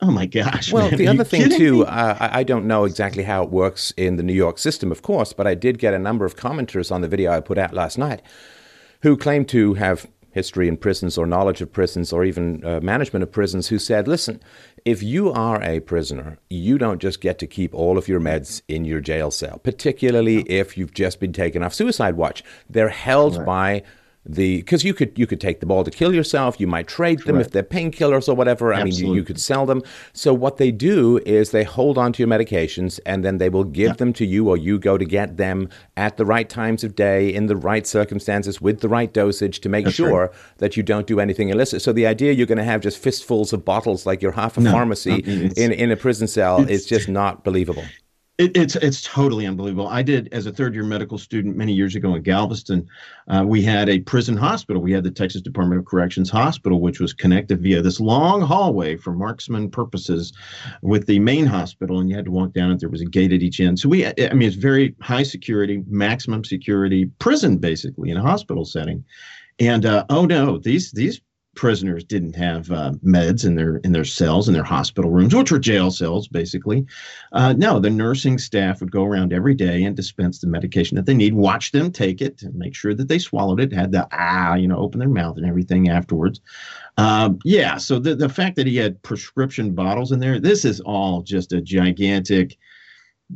Oh 0.00 0.12
my 0.12 0.26
gosh! 0.26 0.72
Well, 0.72 0.90
man. 0.90 0.98
the 0.98 1.08
other 1.08 1.24
thing 1.24 1.50
too, 1.50 1.84
uh, 1.84 2.16
I 2.20 2.44
don't 2.44 2.66
know 2.66 2.84
exactly 2.84 3.24
how 3.24 3.42
it 3.42 3.50
works 3.50 3.92
in 3.96 4.16
the 4.16 4.22
New 4.22 4.32
York 4.32 4.58
system, 4.58 4.92
of 4.92 5.02
course, 5.02 5.32
but 5.32 5.46
I 5.46 5.54
did 5.54 5.78
get 5.78 5.92
a 5.92 5.98
number 5.98 6.24
of 6.24 6.36
commenters 6.36 6.92
on 6.92 7.00
the 7.00 7.08
video 7.08 7.32
I 7.32 7.40
put 7.40 7.58
out 7.58 7.74
last 7.74 7.98
night, 7.98 8.22
who 9.02 9.16
claim 9.16 9.44
to 9.46 9.74
have 9.74 10.06
history 10.30 10.68
in 10.68 10.76
prisons 10.76 11.18
or 11.18 11.26
knowledge 11.26 11.60
of 11.60 11.72
prisons 11.72 12.12
or 12.12 12.24
even 12.24 12.64
uh, 12.64 12.78
management 12.78 13.24
of 13.24 13.32
prisons, 13.32 13.68
who 13.68 13.78
said, 13.78 14.06
"Listen, 14.06 14.40
if 14.84 15.02
you 15.02 15.32
are 15.32 15.60
a 15.64 15.80
prisoner, 15.80 16.38
you 16.48 16.78
don't 16.78 17.02
just 17.02 17.20
get 17.20 17.40
to 17.40 17.48
keep 17.48 17.74
all 17.74 17.98
of 17.98 18.06
your 18.06 18.20
meds 18.20 18.62
in 18.68 18.84
your 18.84 19.00
jail 19.00 19.32
cell, 19.32 19.58
particularly 19.58 20.42
if 20.42 20.78
you've 20.78 20.94
just 20.94 21.18
been 21.18 21.32
taken 21.32 21.64
off 21.64 21.74
suicide 21.74 22.16
watch. 22.16 22.44
They're 22.70 22.88
held 22.88 23.36
right. 23.38 23.46
by." 23.46 23.82
The 24.28 24.58
because 24.58 24.84
you 24.84 24.92
could 24.92 25.18
you 25.18 25.26
could 25.26 25.40
take 25.40 25.60
the 25.60 25.66
ball 25.66 25.84
to 25.84 25.90
kill 25.90 26.14
yourself. 26.14 26.60
You 26.60 26.66
might 26.66 26.86
trade 26.86 27.20
them 27.20 27.40
if 27.40 27.50
they're 27.50 27.62
painkillers 27.62 28.28
or 28.28 28.34
whatever. 28.34 28.74
I 28.74 28.84
mean, 28.84 28.94
you, 28.94 29.14
you 29.14 29.24
could 29.24 29.40
sell 29.40 29.64
them. 29.64 29.82
So 30.12 30.34
what 30.34 30.58
they 30.58 30.70
do 30.70 31.18
is 31.24 31.50
they 31.50 31.64
hold 31.64 31.96
on 31.96 32.12
to 32.12 32.22
your 32.22 32.28
medications 32.28 33.00
and 33.06 33.24
then 33.24 33.38
they 33.38 33.48
will 33.48 33.64
give 33.64 33.96
them 33.96 34.12
to 34.14 34.26
you, 34.26 34.48
or 34.48 34.56
you 34.56 34.78
go 34.78 34.98
to 34.98 35.04
get 35.04 35.38
them 35.38 35.68
at 35.96 36.16
the 36.18 36.26
right 36.26 36.48
times 36.48 36.84
of 36.84 36.94
day 36.94 37.32
in 37.32 37.46
the 37.46 37.56
right 37.56 37.86
circumstances 37.86 38.60
with 38.60 38.80
the 38.80 38.88
right 38.88 39.12
dosage 39.12 39.60
to 39.60 39.68
make 39.68 39.86
That's 39.86 39.96
sure 39.96 40.26
right. 40.26 40.30
that 40.58 40.76
you 40.76 40.82
don't 40.82 41.06
do 41.06 41.20
anything 41.20 41.48
illicit. 41.48 41.82
So 41.82 41.92
the 41.92 42.06
idea 42.06 42.32
you're 42.32 42.46
going 42.46 42.58
to 42.58 42.64
have 42.64 42.82
just 42.82 42.98
fistfuls 42.98 43.52
of 43.52 43.64
bottles 43.64 44.04
like 44.04 44.20
you're 44.20 44.32
half 44.32 44.58
a 44.58 44.60
pharmacy 44.60 45.24
I 45.24 45.28
mean, 45.28 45.52
in 45.56 45.72
in 45.72 45.90
a 45.90 45.96
prison 45.96 46.28
cell 46.28 46.68
is 46.68 46.84
just 46.84 47.08
not 47.08 47.44
believable. 47.44 47.84
It, 48.38 48.56
it's 48.56 48.76
it's 48.76 49.02
totally 49.02 49.46
unbelievable. 49.46 49.88
I 49.88 50.00
did 50.00 50.28
as 50.30 50.46
a 50.46 50.52
third 50.52 50.72
year 50.72 50.84
medical 50.84 51.18
student 51.18 51.56
many 51.56 51.72
years 51.72 51.96
ago 51.96 52.14
in 52.14 52.22
Galveston. 52.22 52.88
Uh, 53.26 53.44
we 53.44 53.62
had 53.62 53.88
a 53.88 53.98
prison 53.98 54.36
hospital. 54.36 54.80
We 54.80 54.92
had 54.92 55.02
the 55.02 55.10
Texas 55.10 55.42
Department 55.42 55.80
of 55.80 55.86
Corrections 55.86 56.30
hospital, 56.30 56.80
which 56.80 57.00
was 57.00 57.12
connected 57.12 57.60
via 57.60 57.82
this 57.82 57.98
long 57.98 58.40
hallway 58.40 58.96
for 58.96 59.12
marksman 59.12 59.68
purposes 59.68 60.32
with 60.82 61.06
the 61.06 61.18
main 61.18 61.46
hospital, 61.46 61.98
and 61.98 62.08
you 62.08 62.14
had 62.14 62.26
to 62.26 62.30
walk 62.30 62.52
down 62.52 62.70
it. 62.70 62.78
There 62.78 62.88
was 62.88 63.00
a 63.02 63.06
gate 63.06 63.32
at 63.32 63.42
each 63.42 63.58
end. 63.58 63.80
So 63.80 63.88
we, 63.88 64.06
I 64.06 64.12
mean, 64.32 64.46
it's 64.46 64.54
very 64.54 64.94
high 65.00 65.24
security, 65.24 65.82
maximum 65.88 66.44
security 66.44 67.06
prison, 67.18 67.58
basically 67.58 68.10
in 68.10 68.18
a 68.18 68.22
hospital 68.22 68.64
setting. 68.64 69.04
And 69.58 69.84
uh, 69.84 70.04
oh 70.10 70.26
no, 70.26 70.58
these 70.58 70.92
these 70.92 71.20
prisoners 71.58 72.04
didn't 72.04 72.36
have 72.36 72.70
uh, 72.70 72.92
meds 73.04 73.44
in 73.44 73.56
their 73.56 73.78
in 73.78 73.90
their 73.90 74.04
cells 74.04 74.46
in 74.46 74.54
their 74.54 74.62
hospital 74.62 75.10
rooms, 75.10 75.34
which 75.34 75.50
were 75.50 75.58
jail 75.58 75.90
cells 75.90 76.28
basically. 76.28 76.86
Uh, 77.32 77.52
no, 77.52 77.80
the 77.80 77.90
nursing 77.90 78.38
staff 78.38 78.78
would 78.78 78.92
go 78.92 79.04
around 79.04 79.32
every 79.32 79.54
day 79.54 79.82
and 79.82 79.96
dispense 79.96 80.38
the 80.38 80.46
medication 80.46 80.94
that 80.94 81.04
they 81.04 81.14
need, 81.14 81.34
watch 81.34 81.72
them 81.72 81.90
take 81.90 82.22
it, 82.22 82.42
and 82.42 82.54
make 82.54 82.76
sure 82.76 82.94
that 82.94 83.08
they 83.08 83.18
swallowed 83.18 83.58
it, 83.58 83.72
had 83.72 83.90
the 83.90 84.06
ah, 84.12 84.54
you 84.54 84.68
know, 84.68 84.78
open 84.78 85.00
their 85.00 85.08
mouth 85.08 85.36
and 85.36 85.44
everything 85.44 85.88
afterwards. 85.88 86.40
Um, 86.96 87.40
yeah, 87.44 87.76
so 87.76 87.98
the 87.98 88.14
the 88.14 88.28
fact 88.28 88.54
that 88.54 88.68
he 88.68 88.76
had 88.76 89.02
prescription 89.02 89.74
bottles 89.74 90.12
in 90.12 90.20
there, 90.20 90.38
this 90.38 90.64
is 90.64 90.80
all 90.82 91.22
just 91.22 91.52
a 91.52 91.60
gigantic. 91.60 92.56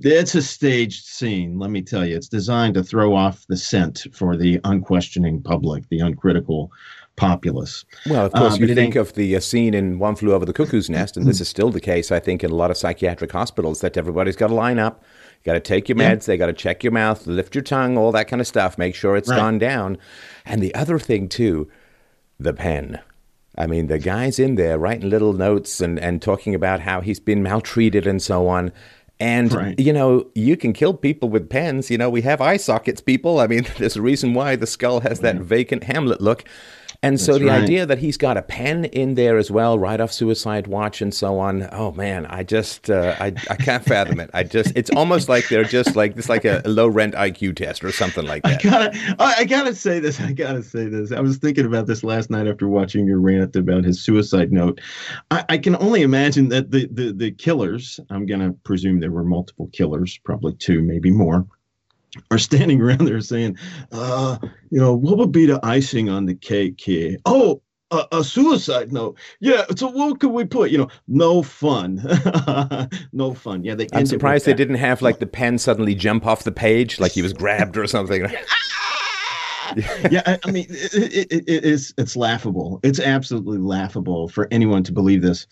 It's 0.00 0.35
a 0.37 0.41
staged 0.41 1.05
scene, 1.05 1.59
let 1.59 1.71
me 1.71 1.83
tell 1.83 2.07
you. 2.07 2.17
It's 2.17 2.29
designed 2.29 2.75
to 2.75 2.83
throw 2.83 3.14
off 3.14 3.45
the 3.49 3.59
scent 3.59 4.07
for 4.14 4.38
the 4.38 4.59
unquestioning 4.64 5.43
public, 5.43 5.87
the 5.91 5.99
uncritical 5.99 6.73
populace. 7.26 7.85
Well, 8.07 8.26
of 8.26 8.33
course, 8.33 8.55
Uh, 8.55 8.57
you 8.67 8.75
think 8.75 8.97
of 8.97 9.12
the 9.14 9.37
uh, 9.37 9.41
scene 9.41 9.75
in 9.75 9.99
One 9.99 10.17
Flew 10.17 10.33
Over 10.33 10.45
the 10.45 10.52
Cuckoo's 10.52 10.91
Nest, 10.91 11.17
and 11.17 11.26
this 11.26 11.41
is 11.41 11.49
still 11.49 11.71
the 11.71 11.81
case, 11.81 12.11
I 12.12 12.21
think, 12.21 12.43
in 12.45 12.50
a 12.50 12.55
lot 12.55 12.71
of 12.71 12.76
psychiatric 12.76 13.33
hospitals 13.33 13.81
that 13.81 13.97
everybody's 13.97 14.37
got 14.37 14.49
to 14.49 14.55
line 14.55 14.79
up. 14.79 15.02
You 15.45 15.50
got 15.52 15.55
to 15.55 15.61
take 15.61 15.88
your 15.88 15.99
Yeah. 15.99 16.14
meds, 16.14 16.25
they 16.26 16.37
got 16.37 16.47
to 16.47 16.52
check 16.52 16.83
your 16.85 16.93
mouth, 16.93 17.26
lift 17.26 17.55
your 17.55 17.62
tongue, 17.62 17.97
all 17.97 18.12
that 18.12 18.29
kind 18.29 18.41
of 18.41 18.47
stuff, 18.47 18.76
make 18.79 18.95
sure 18.95 19.17
it's 19.17 19.29
Right. 19.29 19.37
gone 19.37 19.59
down. 19.59 19.99
And 20.45 20.61
the 20.62 20.75
other 20.75 20.99
thing, 20.99 21.29
too, 21.29 21.69
the 22.38 22.52
pen. 22.52 22.99
I 23.57 23.67
mean, 23.67 23.87
the 23.87 23.99
guy's 23.99 24.38
in 24.38 24.55
there 24.55 24.79
writing 24.79 25.11
little 25.11 25.33
notes 25.35 25.81
and, 25.81 25.99
and 25.99 26.23
talking 26.23 26.55
about 26.55 26.81
how 26.81 27.00
he's 27.02 27.21
been 27.21 27.43
maltreated 27.43 28.07
and 28.07 28.23
so 28.23 28.49
on. 28.49 28.73
And, 29.23 29.52
Right. 29.52 29.79
you 29.79 29.93
know, 29.93 30.26
you 30.35 30.57
can 30.57 30.73
kill 30.73 30.95
people 30.95 31.29
with 31.29 31.49
pens. 31.49 31.91
You 31.91 31.99
know, 31.99 32.11
we 32.11 32.23
have 32.23 32.41
eye 32.41 32.57
sockets, 32.57 33.00
people. 33.00 33.38
I 33.41 33.47
mean, 33.47 33.64
there's 33.79 33.97
a 33.97 34.02
reason 34.02 34.35
why 34.35 34.57
the 34.57 34.67
skull 34.67 35.00
has 35.00 35.21
that 35.21 35.37
vacant 35.37 35.85
Hamlet 35.85 36.21
look. 36.21 36.45
And 37.05 37.21
so 37.21 37.33
That's 37.33 37.41
the 37.43 37.47
right. 37.49 37.62
idea 37.64 37.85
that 37.87 37.99
he's 37.99 38.17
got 38.17 38.37
a 38.37 38.43
pen 38.43 38.85
in 38.85 39.17
there 39.17 39.37
as 39.37 39.50
well, 39.50 39.76
right 39.76 40.00
off 40.00 40.12
Suicide 40.12 40.69
Watch 40.69 41.02
and 41.02 41.12
so 41.12 41.41
on. 41.41 41.69
Oh 41.73 41.91
man, 41.91 42.26
I 42.26 42.45
just 42.45 42.91
uh, 42.91 43.17
I 43.19 43.35
I 43.50 43.57
can't 43.57 43.85
fathom 43.85 44.21
it. 44.21 44.31
I 44.35 44.45
just 44.45 44.71
it's 44.76 44.88
almost 44.91 45.29
like 45.29 45.49
they're 45.49 45.64
just 45.64 45.97
like 45.97 46.17
it's 46.17 46.29
like 46.29 46.45
a 46.45 46.62
low 46.64 46.87
rent 46.87 47.14
IQ 47.14 47.57
test 47.57 47.83
or 47.83 47.91
something 47.91 48.25
like 48.25 48.45
that. 48.45 48.64
I 48.64 48.69
gotta, 48.71 49.17
I 49.19 49.45
gotta 49.47 49.75
say 49.75 49.99
this. 49.99 50.21
I 50.21 50.31
gotta 50.33 50.62
say 50.62 50.85
this. 50.87 51.11
I 51.11 51.19
was 51.19 51.38
thinking 51.38 51.67
about 51.67 51.88
this 51.88 52.05
last 52.05 52.31
night 52.31 52.47
after 52.47 52.69
watching 52.69 53.05
your 53.09 53.19
rant 53.19 53.57
about 53.57 53.83
his 53.83 54.00
suicide 54.00 54.52
note. 54.52 54.81
I, 55.33 55.45
I 55.49 55.59
can 55.59 55.75
only 55.83 56.02
imagine 56.02 56.50
that 56.50 56.71
the, 56.71 56.87
the 56.93 57.12
the 57.12 57.31
killers. 57.33 57.99
I'm 58.11 58.26
gonna 58.26 58.52
presume 58.62 59.00
there 59.12 59.23
were 59.23 59.28
multiple 59.28 59.69
killers, 59.73 60.19
probably 60.25 60.54
two, 60.54 60.81
maybe 60.81 61.11
more, 61.11 61.47
are 62.31 62.38
standing 62.38 62.81
around 62.83 63.04
there 63.04 63.21
saying, 63.21 63.59
uh, 63.92 64.38
you 64.71 64.81
know, 64.81 64.95
what 64.95 65.19
would 65.19 65.33
be 65.33 65.47
the 65.47 65.61
icing 65.62 66.09
on 66.09 66.26
the 66.26 66.35
cake 66.35 66.81
here? 66.81 67.19
Oh. 67.26 67.62
A, 67.90 68.07
a 68.11 68.25
suicide 68.25 68.90
note. 68.90 69.19
Yeah. 69.40 69.66
So 69.76 69.87
what 69.88 70.19
could 70.19 70.31
we 70.31 70.47
put? 70.47 70.71
You 70.71 70.78
know, 70.78 70.88
no 71.09 71.42
fun. 71.42 71.97
no 73.12 73.35
fun. 73.35 73.64
Yeah. 73.64 73.75
They. 73.75 73.85
I'm 73.92 73.99
end 73.99 73.99
it 73.99 74.00
with 74.00 74.09
surprised 74.09 74.47
they 74.47 74.52
that. 74.52 74.57
didn't 74.57 74.76
have 74.76 75.02
like 75.02 75.19
the 75.19 75.26
pen 75.26 75.59
suddenly 75.59 75.95
jump 75.95 76.25
off 76.25 76.42
the 76.42 76.52
page 76.52 76.99
like 76.99 77.12
he 77.12 77.21
was 77.21 77.35
grabbed 77.35 77.76
or 77.76 77.87
something. 77.87 78.23
yeah, 80.11 80.23
I, 80.25 80.38
I 80.42 80.50
mean, 80.50 80.64
it, 80.71 81.31
it, 81.31 81.45
it 81.47 81.64
is 81.64 81.92
it's 81.99 82.16
laughable. 82.16 82.81
It's 82.83 82.99
absolutely 82.99 83.59
laughable 83.59 84.28
for 84.31 84.49
anyone 84.50 84.85
to 84.85 84.92
believe 84.92 85.21
this, 85.21 85.47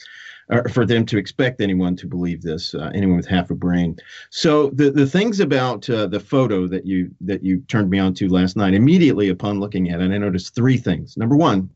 or 0.50 0.68
for 0.68 0.84
them 0.84 1.06
to 1.06 1.18
expect 1.18 1.60
anyone 1.60 1.96
to 1.96 2.06
believe 2.06 2.42
this. 2.42 2.74
Uh, 2.74 2.90
anyone 2.94 3.16
with 3.16 3.26
half 3.26 3.50
a 3.50 3.54
brain. 3.54 3.96
So 4.30 4.70
the 4.70 4.90
the 4.90 5.06
things 5.06 5.40
about 5.40 5.88
uh, 5.88 6.06
the 6.06 6.20
photo 6.20 6.66
that 6.68 6.86
you 6.86 7.10
that 7.20 7.42
you 7.42 7.60
turned 7.68 7.90
me 7.90 7.98
on 7.98 8.14
to 8.14 8.28
last 8.28 8.56
night, 8.56 8.74
immediately 8.74 9.28
upon 9.28 9.60
looking 9.60 9.90
at 9.90 10.00
it, 10.00 10.10
I 10.10 10.18
noticed 10.18 10.54
three 10.54 10.76
things. 10.76 11.16
Number 11.16 11.36
one, 11.36 11.70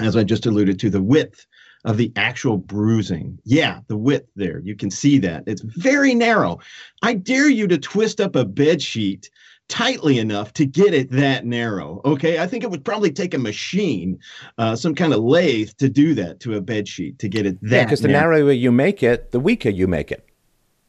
as 0.00 0.16
I 0.16 0.24
just 0.24 0.46
alluded 0.46 0.78
to, 0.80 0.90
the 0.90 1.02
width 1.02 1.46
of 1.84 1.96
the 1.96 2.12
actual 2.16 2.58
bruising. 2.58 3.38
Yeah, 3.44 3.80
the 3.86 3.96
width 3.96 4.28
there. 4.36 4.60
You 4.60 4.76
can 4.76 4.90
see 4.90 5.18
that. 5.18 5.44
It's 5.46 5.62
very 5.62 6.14
narrow. 6.14 6.58
I 7.02 7.14
dare 7.14 7.48
you 7.48 7.66
to 7.68 7.78
twist 7.78 8.20
up 8.20 8.36
a 8.36 8.44
bed 8.44 8.82
sheet 8.82 9.30
tightly 9.70 10.18
enough 10.18 10.52
to 10.54 10.66
get 10.66 10.92
it 10.92 11.10
that 11.12 11.46
narrow. 11.46 12.00
Okay. 12.04 12.38
I 12.38 12.46
think 12.46 12.64
it 12.64 12.70
would 12.70 12.84
probably 12.84 13.10
take 13.10 13.32
a 13.32 13.38
machine, 13.38 14.18
uh, 14.58 14.76
some 14.76 14.94
kind 14.94 15.14
of 15.14 15.20
lathe 15.20 15.70
to 15.78 15.88
do 15.88 16.12
that 16.14 16.40
to 16.40 16.56
a 16.56 16.60
bed 16.60 16.86
sheet 16.88 17.18
to 17.20 17.28
get 17.28 17.46
it 17.46 17.58
that 17.62 17.70
yeah, 17.76 17.84
because 17.84 18.00
the 18.00 18.08
narrow. 18.08 18.36
narrower 18.36 18.52
you 18.52 18.72
make 18.72 19.02
it, 19.02 19.30
the 19.30 19.40
weaker 19.40 19.70
you 19.70 19.86
make 19.86 20.10
it. 20.12 20.26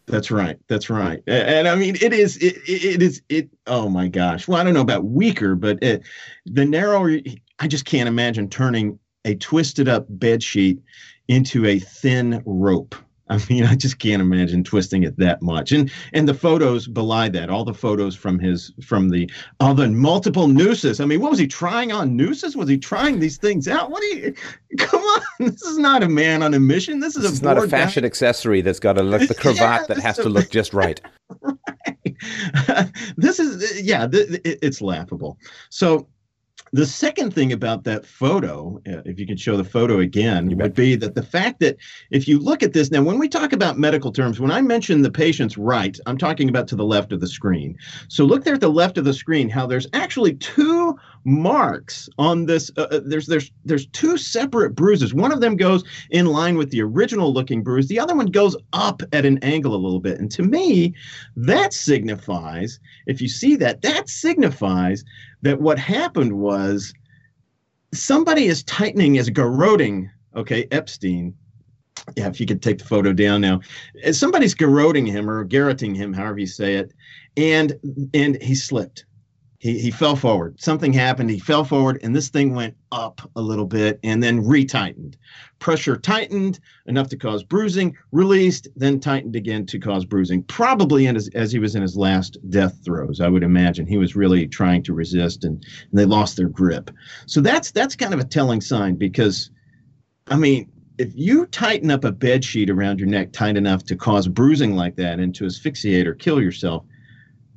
That's 0.07 0.31
right. 0.31 0.57
That's 0.67 0.89
right. 0.89 1.23
A- 1.27 1.31
And, 1.49 1.67
I 1.67 1.75
mean, 1.75 1.95
it 2.01 2.11
is. 2.11 2.35
It, 2.37 2.57
it 2.67 2.83
it 2.95 3.01
is. 3.01 3.21
It. 3.29 3.49
Oh 3.67 3.87
my 3.87 4.07
gosh. 4.09 4.47
Well, 4.47 4.59
I 4.59 4.63
don't 4.63 4.73
know 4.73 4.81
about 4.81 5.05
weaker, 5.05 5.55
but 5.55 5.81
it, 5.81 6.01
the 6.45 6.65
narrower. 6.65 7.19
I 7.59 7.67
just 7.67 7.85
can't 7.85 8.09
imagine 8.09 8.49
turning 8.49 8.99
a 9.23 9.35
twisted 9.35 9.87
up 9.87 10.07
bed 10.09 10.41
sheet 10.41 10.79
into 11.27 11.65
a 11.67 11.77
thin 11.79 12.41
rope. 12.45 12.95
I 13.31 13.39
mean, 13.49 13.63
I 13.65 13.75
just 13.75 13.97
can't 13.99 14.21
imagine 14.21 14.63
twisting 14.63 15.03
it 15.03 15.17
that 15.17 15.41
much. 15.41 15.71
And 15.71 15.89
and 16.13 16.27
the 16.27 16.33
photos 16.33 16.85
belie 16.87 17.29
that. 17.29 17.49
All 17.49 17.63
the 17.63 17.73
photos 17.73 18.15
from 18.15 18.37
his 18.39 18.73
from 18.83 19.09
the 19.09 19.31
all 19.59 19.73
the 19.73 19.87
multiple 19.89 20.47
nooses. 20.49 20.99
I 20.99 21.05
mean, 21.05 21.21
what 21.21 21.31
was 21.31 21.39
he 21.39 21.47
trying 21.47 21.91
on 21.93 22.15
nooses? 22.17 22.57
Was 22.57 22.67
he 22.67 22.77
trying 22.77 23.19
these 23.19 23.37
things 23.37 23.67
out? 23.67 23.89
What 23.89 24.01
do 24.01 24.07
you? 24.07 24.33
Come 24.77 25.01
on, 25.01 25.21
this 25.39 25.61
is 25.61 25.77
not 25.77 26.03
a 26.03 26.09
man 26.09 26.43
on 26.43 26.53
a 26.53 26.59
mission. 26.59 26.99
This 26.99 27.15
is 27.15 27.23
This 27.23 27.39
a 27.39 27.43
not 27.43 27.57
a 27.57 27.61
bored 27.61 27.71
guy. 27.71 27.77
fashion 27.79 28.03
accessory 28.05 28.61
that's 28.61 28.79
got 28.79 28.93
to 28.93 29.03
look 29.03 29.21
the 29.21 29.27
Yeah, 29.35 29.41
cravat 29.41 29.87
that 29.87 29.97
has 29.99 30.19
is 30.19 30.23
to 30.25 30.29
look 30.29 30.49
just 30.49 30.73
right. 30.83 30.99
right. 31.41 32.91
this 33.17 33.39
is 33.39 33.81
yeah 33.81 34.07
th- 34.07 34.27
th- 34.27 34.41
it- 34.43 34.59
it's 34.61 34.81
laughable 34.81 35.37
so 35.69 36.07
the 36.73 36.85
second 36.85 37.33
thing 37.33 37.51
about 37.51 37.83
that 37.83 38.05
photo 38.05 38.81
uh, 38.87 39.01
if 39.05 39.19
you 39.19 39.27
could 39.27 39.39
show 39.39 39.57
the 39.57 39.63
photo 39.63 39.99
again 39.99 40.55
would 40.57 40.73
be 40.73 40.95
that 40.95 41.15
the 41.15 41.23
fact 41.23 41.59
that 41.59 41.77
if 42.09 42.27
you 42.27 42.39
look 42.39 42.63
at 42.63 42.73
this 42.73 42.91
now 42.91 43.01
when 43.01 43.19
we 43.19 43.27
talk 43.27 43.53
about 43.53 43.77
medical 43.77 44.11
terms 44.11 44.39
when 44.39 44.51
i 44.51 44.61
mention 44.61 45.01
the 45.01 45.11
patient's 45.11 45.57
right 45.57 45.99
i'm 46.05 46.17
talking 46.17 46.49
about 46.49 46.67
to 46.67 46.75
the 46.75 46.85
left 46.85 47.11
of 47.11 47.19
the 47.19 47.27
screen. 47.27 47.77
So 48.07 48.23
look 48.25 48.43
there 48.43 48.55
at 48.55 48.61
the 48.61 48.69
left 48.69 48.97
of 48.97 49.05
the 49.05 49.13
screen 49.13 49.49
how 49.49 49.67
there's 49.67 49.87
actually 49.93 50.35
two 50.35 50.97
marks 51.23 52.09
on 52.17 52.45
this 52.45 52.71
uh, 52.77 52.87
uh, 52.91 52.99
there's 53.03 53.27
there's 53.27 53.51
there's 53.65 53.85
two 53.87 54.17
separate 54.17 54.71
bruises. 54.71 55.13
One 55.13 55.31
of 55.31 55.41
them 55.41 55.55
goes 55.55 55.83
in 56.09 56.25
line 56.25 56.57
with 56.57 56.71
the 56.71 56.81
original 56.81 57.31
looking 57.33 57.61
bruise. 57.63 57.87
The 57.87 57.99
other 57.99 58.15
one 58.15 58.27
goes 58.27 58.55
up 58.73 59.03
at 59.13 59.25
an 59.25 59.37
angle 59.43 59.75
a 59.75 59.77
little 59.77 59.99
bit. 59.99 60.19
And 60.19 60.31
to 60.31 60.43
me 60.43 60.93
that 61.35 61.73
signifies 61.73 62.79
if 63.05 63.21
you 63.21 63.27
see 63.27 63.55
that 63.57 63.81
that 63.81 64.09
signifies 64.09 65.03
that 65.41 65.61
what 65.61 65.79
happened 65.79 66.33
was 66.33 66.93
somebody 67.93 68.45
is 68.45 68.63
tightening 68.63 69.15
is 69.15 69.29
garroting 69.29 70.09
okay 70.35 70.67
epstein. 70.71 71.35
Yeah 72.15 72.27
if 72.27 72.39
you 72.39 72.45
could 72.45 72.61
take 72.61 72.79
the 72.79 72.85
photo 72.85 73.13
down 73.13 73.41
now. 73.41 73.61
Somebody's 74.11 74.55
garroting 74.55 75.05
him 75.05 75.29
or 75.29 75.45
garroting 75.45 75.95
him 75.95 76.13
however 76.13 76.39
you 76.39 76.47
say 76.47 76.75
it 76.75 76.93
and 77.37 77.73
and 78.13 78.41
he 78.41 78.55
slipped 78.55 79.05
he, 79.61 79.79
he 79.79 79.91
fell 79.91 80.15
forward 80.15 80.59
something 80.59 80.91
happened 80.91 81.29
he 81.29 81.39
fell 81.39 81.63
forward 81.63 81.99
and 82.03 82.15
this 82.15 82.29
thing 82.29 82.53
went 82.53 82.75
up 82.91 83.21
a 83.35 83.41
little 83.41 83.65
bit 83.65 83.99
and 84.03 84.21
then 84.21 84.43
retightened 84.43 85.15
pressure 85.61 85.95
tightened 85.95 86.59
enough 86.87 87.07
to 87.07 87.15
cause 87.15 87.43
bruising, 87.43 87.95
released, 88.11 88.67
then 88.75 88.99
tightened 88.99 89.37
again 89.37 89.65
to 89.67 89.79
cause 89.79 90.03
bruising. 90.03 90.43
Probably 90.43 91.05
his, 91.05 91.29
as 91.29 91.53
he 91.53 91.59
was 91.59 91.75
in 91.75 91.81
his 91.81 91.95
last 91.95 92.37
death 92.49 92.79
throes, 92.83 93.21
I 93.21 93.29
would 93.29 93.43
imagine 93.43 93.87
he 93.87 93.97
was 93.97 94.15
really 94.15 94.47
trying 94.47 94.83
to 94.83 94.93
resist, 94.93 95.45
and, 95.45 95.63
and 95.91 95.99
they 95.99 96.03
lost 96.03 96.35
their 96.35 96.49
grip. 96.49 96.91
So 97.27 97.39
that's 97.39 97.71
that's 97.71 97.95
kind 97.95 98.13
of 98.13 98.19
a 98.19 98.25
telling 98.25 98.59
sign 98.59 98.95
because, 98.95 99.51
I 100.27 100.35
mean, 100.35 100.69
if 100.97 101.11
you 101.15 101.45
tighten 101.45 101.91
up 101.91 102.03
a 102.03 102.11
bed 102.11 102.43
sheet 102.43 102.69
around 102.69 102.99
your 102.99 103.07
neck 103.07 103.31
tight 103.31 103.55
enough 103.55 103.85
to 103.85 103.95
cause 103.95 104.27
bruising 104.27 104.75
like 104.75 104.95
that 104.97 105.19
and 105.19 105.33
to 105.35 105.45
asphyxiate 105.45 106.07
or 106.07 106.15
kill 106.15 106.41
yourself, 106.41 106.83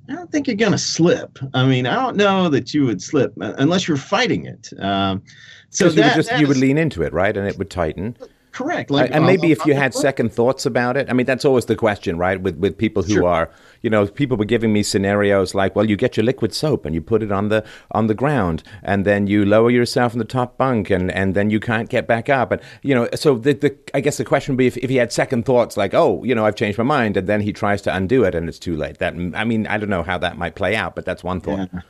I 0.09 0.15
don't 0.15 0.31
think 0.31 0.47
you're 0.47 0.57
going 0.57 0.73
to 0.73 0.79
slip. 0.79 1.39
I 1.55 1.67
mean, 1.67 1.87
I 1.87 1.95
don't 1.95 2.17
know 2.17 2.49
that 2.51 2.75
you 2.75 2.85
would 2.85 3.03
slip 3.03 3.33
uh, 3.41 3.55
unless 3.59 3.89
you're 3.89 3.97
fighting 3.97 4.45
it. 4.45 4.71
Um, 4.79 5.23
so 5.71 5.89
that, 5.89 5.97
you 5.97 6.03
would, 6.03 6.15
just, 6.15 6.41
you 6.41 6.47
would 6.47 6.57
lean 6.57 6.79
into 6.79 7.03
it, 7.03 7.13
right, 7.13 7.37
and 7.37 7.49
it 7.49 7.59
would 7.59 7.71
tighten. 7.71 8.17
Correct. 8.53 8.91
Like, 8.91 9.11
and 9.13 9.27
maybe 9.27 9.51
if 9.51 9.67
you 9.67 9.75
had 9.75 9.93
second 9.93 10.33
thoughts 10.33 10.65
about 10.65 10.97
it, 10.97 11.11
I 11.11 11.13
mean, 11.13 11.27
that's 11.27 11.45
always 11.45 11.67
the 11.67 11.75
question, 11.75 12.19
right? 12.19 12.41
With 12.41 12.57
with 12.59 12.79
people 12.79 13.03
who 13.03 13.15
sure. 13.15 13.29
are, 13.29 13.51
you 13.85 13.91
know, 13.91 14.07
people 14.07 14.39
were 14.39 14.47
giving 14.47 14.73
me 14.73 14.83
scenarios 14.83 15.55
like, 15.55 15.77
well, 15.77 15.85
you 15.85 15.95
get 15.95 16.17
your 16.17 16.25
liquid 16.25 16.55
soap 16.55 16.87
and 16.87 16.95
you 16.95 17.03
put 17.03 17.23
it 17.23 17.31
on 17.31 17.51
the 17.51 17.63
on 17.91 18.07
the 18.07 18.15
ground, 18.15 18.63
and 18.83 19.05
then 19.05 19.27
you 19.27 19.45
lower 19.45 19.71
yourself 19.71 20.15
in 20.15 20.19
the 20.19 20.25
top 20.25 20.57
bunk, 20.57 20.89
and 20.89 21.13
and 21.13 21.35
then 21.35 21.51
you 21.51 21.61
can't 21.61 21.91
get 21.91 22.07
back 22.07 22.31
up, 22.31 22.51
and 22.51 22.63
you 22.83 22.95
know, 22.95 23.07
so 23.15 23.37
the, 23.37 23.53
the 23.53 23.77
I 23.93 24.01
guess 24.01 24.17
the 24.17 24.25
question 24.25 24.55
would 24.55 24.59
be 24.59 24.67
if, 24.67 24.79
if 24.79 24.89
he 24.89 24.97
had 24.97 25.13
second 25.13 25.45
thoughts 25.45 25.77
like, 25.77 25.93
oh, 25.93 26.25
you 26.25 26.35
know, 26.35 26.47
I've 26.47 26.57
changed 26.57 26.79
my 26.79 26.85
mind, 26.85 27.19
and 27.19 27.27
then 27.27 27.43
he 27.43 27.53
tries 27.53 27.83
to 27.83 27.95
undo 27.95 28.25
it, 28.25 28.35
and 28.35 28.49
it's 28.49 28.59
too 28.59 28.75
late. 28.75 28.99
That 29.01 29.13
I 29.35 29.45
mean, 29.45 29.67
I 29.67 29.77
don't 29.77 29.91
know 29.91 30.03
how 30.03 30.17
that 30.17 30.39
might 30.39 30.55
play 30.55 30.75
out, 30.75 30.95
but 30.95 31.05
that's 31.05 31.23
one 31.23 31.43
thought. 31.43 31.69
Yeah. 31.71 31.81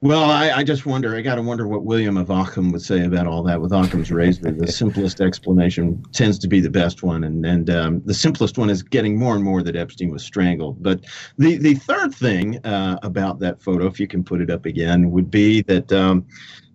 Well, 0.00 0.30
I, 0.30 0.50
I, 0.50 0.62
just 0.62 0.86
wonder. 0.86 1.16
I 1.16 1.22
got 1.22 1.34
to 1.34 1.42
wonder 1.42 1.66
what 1.66 1.84
William 1.84 2.16
of 2.16 2.30
Ockham 2.30 2.70
would 2.70 2.82
say 2.82 3.04
about 3.04 3.26
all 3.26 3.42
that. 3.42 3.60
With 3.60 3.72
Occam's 3.72 4.12
razor, 4.12 4.52
the 4.52 4.70
simplest 4.72 5.20
explanation 5.20 6.04
tends 6.12 6.38
to 6.38 6.46
be 6.46 6.60
the 6.60 6.70
best 6.70 7.02
one, 7.02 7.24
and 7.24 7.44
and 7.44 7.68
um, 7.68 8.02
the 8.04 8.14
simplest 8.14 8.58
one 8.58 8.70
is 8.70 8.80
getting 8.80 9.18
more 9.18 9.34
and 9.34 9.42
more 9.42 9.60
that 9.60 9.74
Epstein 9.74 10.10
was 10.10 10.22
strangled. 10.22 10.80
But 10.80 11.04
the 11.36 11.56
the 11.56 11.74
third 11.74 12.14
thing 12.14 12.64
uh, 12.64 13.00
about 13.02 13.40
that 13.40 13.60
photo, 13.60 13.86
if 13.86 13.98
you 13.98 14.06
can 14.06 14.22
put 14.22 14.40
it 14.40 14.50
up 14.50 14.66
again, 14.66 15.10
would 15.10 15.32
be 15.32 15.62
that. 15.62 15.92
Um, 15.92 16.24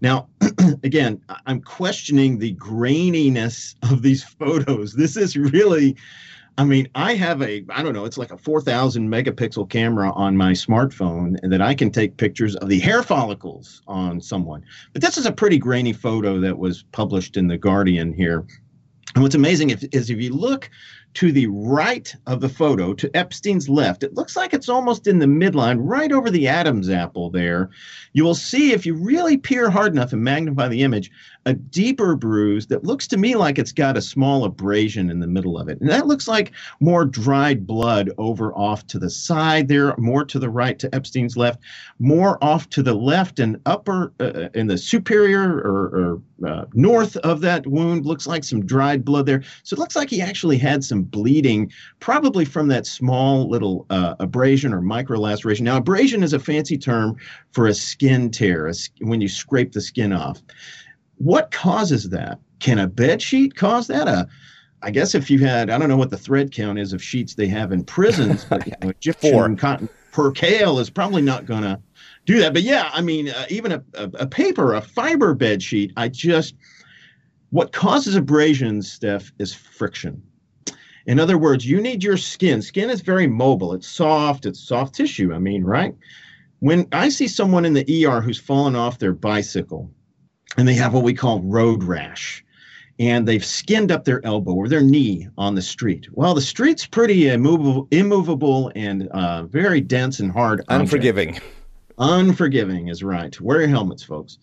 now, 0.02 0.28
again, 0.84 1.22
I'm 1.46 1.62
questioning 1.62 2.40
the 2.40 2.56
graininess 2.56 3.76
of 3.90 4.02
these 4.02 4.22
photos. 4.22 4.96
This 4.96 5.16
is 5.16 5.38
really 5.38 5.96
I 6.58 6.66
mean, 6.66 6.88
I 6.94 7.16
have 7.16 7.42
a, 7.42 7.66
I 7.70 7.82
don't 7.82 7.94
know, 7.94 8.06
it's 8.06 8.18
like 8.18 8.32
a 8.32 8.38
4,000 8.38 9.10
megapixel 9.10 9.70
camera 9.70 10.12
on 10.14 10.38
my 10.38 10.52
smartphone 10.52 11.38
and 11.42 11.52
that 11.52 11.62
I 11.62 11.74
can 11.74 11.90
take 11.90 12.18
pictures 12.18 12.56
of 12.58 12.70
the 12.70 12.80
hair 12.80 13.02
follicles 13.02 13.82
on 13.88 14.22
someone. 14.22 14.64
But 14.94 15.02
this 15.02 15.18
is 15.18 15.26
a 15.26 15.32
pretty 15.32 15.58
grainy 15.58 15.94
photo 15.94 16.40
that 16.42 16.58
was 16.58 16.84
published 16.92 17.38
in 17.38 17.48
The 17.48 17.58
Guardian 17.58 18.14
here. 18.14 18.46
And 19.16 19.24
what's 19.24 19.36
amazing 19.36 19.72
is, 19.72 19.84
is 19.86 20.10
if 20.12 20.22
you 20.22 20.34
look 20.34 20.70
to 21.16 21.32
the 21.32 21.48
right 21.48 22.14
of 22.26 22.42
the 22.42 22.50
photo, 22.50 22.94
to 22.94 23.16
Epstein's 23.16 23.70
left, 23.70 24.04
it 24.04 24.16
looks 24.16 24.36
like 24.36 24.54
it's 24.54 24.70
almost 24.70 25.08
in 25.08 25.20
the 25.20 25.26
midline, 25.26 25.78
right 25.80 26.12
over 26.12 26.30
the 26.30 26.48
Adam's 26.48 26.90
apple 26.90 27.30
there. 27.30 27.70
You 28.14 28.24
will 28.24 28.36
see 28.36 28.74
if 28.74 28.86
you 28.86 28.96
really 28.96 29.38
peer 29.38 29.70
hard 29.70 29.94
enough 29.94 30.14
and 30.14 30.24
magnify 30.24 30.68
the 30.68 30.84
image, 30.84 31.12
a 31.46 31.54
deeper 31.54 32.16
bruise 32.16 32.68
that 32.68 32.84
looks 32.84 33.08
to 33.08 33.18
me 33.18 33.36
like 33.36 33.60
it's 33.60 33.72
got 33.72 33.98
a 33.98 34.02
small 34.02 34.46
abrasion 34.46 35.10
in 35.10 35.20
the 35.20 35.28
middle 35.28 35.58
of 35.58 35.68
it. 35.68 35.80
And 35.82 35.90
that 35.90 36.08
looks 36.08 36.28
like 36.28 36.52
more 36.80 37.06
dried 37.06 37.68
blood 37.68 38.12
over 38.18 38.54
off 38.54 38.88
to 38.88 39.00
the 39.00 39.10
side 39.10 39.68
there, 39.68 39.96
more 39.98 40.26
to 40.26 40.40
the 40.40 40.50
right 40.50 40.80
to 40.80 40.94
Epstein's 40.96 41.36
left, 41.36 41.60
more 42.00 42.44
off 42.44 42.70
to 42.70 42.84
the 42.84 42.94
left 42.94 43.40
and 43.40 43.60
upper 43.66 44.14
uh, 44.20 44.50
in 44.54 44.68
the 44.68 44.78
superior 44.78 45.60
or, 45.60 46.22
or 46.44 46.48
uh, 46.48 46.66
north 46.74 47.18
of 47.18 47.42
that 47.42 47.68
wound. 47.68 48.06
Looks 48.06 48.28
like 48.28 48.44
some 48.44 48.66
dried 48.66 49.04
blood 49.04 49.26
there. 49.26 49.44
So 49.64 49.76
it 49.76 49.80
looks 49.80 49.96
like 49.96 50.10
he 50.10 50.22
actually 50.22 50.58
had 50.58 50.84
some 50.84 51.03
bleeding, 51.04 51.72
probably 52.00 52.46
from 52.46 52.68
that 52.70 52.88
small 52.88 53.50
little 53.50 53.86
uh, 53.90 54.16
abrasion 54.20 54.74
or 54.74 54.82
micro 54.82 55.20
laceration. 55.20 55.66
Now, 55.66 55.78
abrasion 55.78 56.24
is 56.24 56.34
a 56.34 56.40
fancy 56.40 56.78
term 56.78 57.16
for 57.52 57.68
a 57.68 57.74
skin 57.74 58.30
tear, 58.32 58.68
a, 58.68 58.74
when 59.02 59.22
you 59.22 59.28
scrape 59.28 59.72
the 59.74 59.82
skin 59.82 60.14
off. 60.14 60.42
What 61.18 61.52
causes 61.52 62.10
that? 62.10 62.40
Can 62.60 62.80
a 62.80 62.88
bed 62.88 63.22
sheet 63.22 63.56
cause 63.56 63.88
that? 63.88 64.08
A 64.08 64.28
I 64.84 64.92
guess 64.92 65.16
if 65.16 65.32
you 65.32 65.40
had, 65.40 65.70
I 65.70 65.78
don't 65.78 65.88
know 65.88 65.98
what 65.98 66.10
the 66.10 66.18
thread 66.18 66.52
count 66.52 66.78
is 66.78 66.92
of 66.92 67.02
sheets 67.02 67.36
they 67.36 67.48
have 67.48 67.72
in 67.72 67.86
prisons, 67.86 68.44
but 68.44 68.68
you 68.68 68.74
know, 68.82 68.90
Egyptian 69.02 69.32
Four. 69.32 69.56
cotton 69.56 69.90
percale 70.12 70.78
is 70.80 70.90
probably 70.90 71.22
not 71.22 71.46
going 71.46 71.64
to 71.64 71.80
do 72.26 72.40
that. 72.40 72.54
But 72.54 72.64
yeah, 72.64 72.90
I 72.94 73.02
mean, 73.02 73.30
uh, 73.30 73.46
even 73.50 73.72
a, 73.72 73.84
a, 73.94 74.04
a, 74.20 74.28
paper, 74.28 74.74
a 74.74 74.82
fiber 74.82 75.34
bed 75.34 75.64
sheet, 75.64 75.94
I 75.96 76.10
just, 76.10 76.56
what 77.52 77.72
causes 77.72 78.16
abrasions, 78.16 78.92
Steph, 78.92 79.32
is 79.40 79.54
friction. 79.54 80.22
In 81.06 81.20
other 81.20 81.38
words, 81.38 81.66
you 81.66 81.82
need 81.82 82.04
your 82.04 82.18
skin. 82.18 82.62
Skin 82.62 82.90
is 82.90 83.02
very 83.02 83.28
mobile, 83.28 83.74
it's 83.74 83.88
soft, 83.88 84.46
it's 84.46 84.60
soft 84.60 84.96
tissue. 84.96 85.34
I 85.34 85.40
mean, 85.40 85.64
right? 85.64 85.96
When 86.60 86.88
I 86.92 87.10
see 87.10 87.28
someone 87.28 87.66
in 87.66 87.74
the 87.74 88.06
ER 88.06 88.22
who's 88.22 88.40
fallen 88.40 88.76
off 88.76 89.00
their 89.00 89.14
bicycle, 89.14 89.90
and 90.58 90.68
they 90.68 90.76
have 90.76 90.94
what 90.94 91.04
we 91.04 91.14
call 91.14 91.42
road 91.42 91.84
rash 91.84 92.44
and 93.00 93.28
they've 93.28 93.44
skinned 93.44 93.92
up 93.92 94.06
their 94.06 94.24
elbow 94.26 94.54
or 94.54 94.68
their 94.68 94.82
knee 94.82 95.28
on 95.38 95.56
the 95.56 95.62
street. 95.62 96.08
Well, 96.12 96.34
the 96.34 96.42
street's 96.42 96.86
pretty 96.86 97.30
immovable, 97.30 97.88
immovable 97.92 98.72
and 98.76 99.08
uh, 99.10 99.44
very 99.44 99.82
dense 99.82 100.20
and 100.20 100.32
hard. 100.32 100.64
Unforgiving. 100.70 101.30
Object. 101.30 101.48
Unforgiving 101.98 102.88
is 102.90 103.04
right. 103.04 103.40
Wear 103.42 103.62
your 103.62 103.70
helmets, 103.70 104.04
folks. 104.04 104.38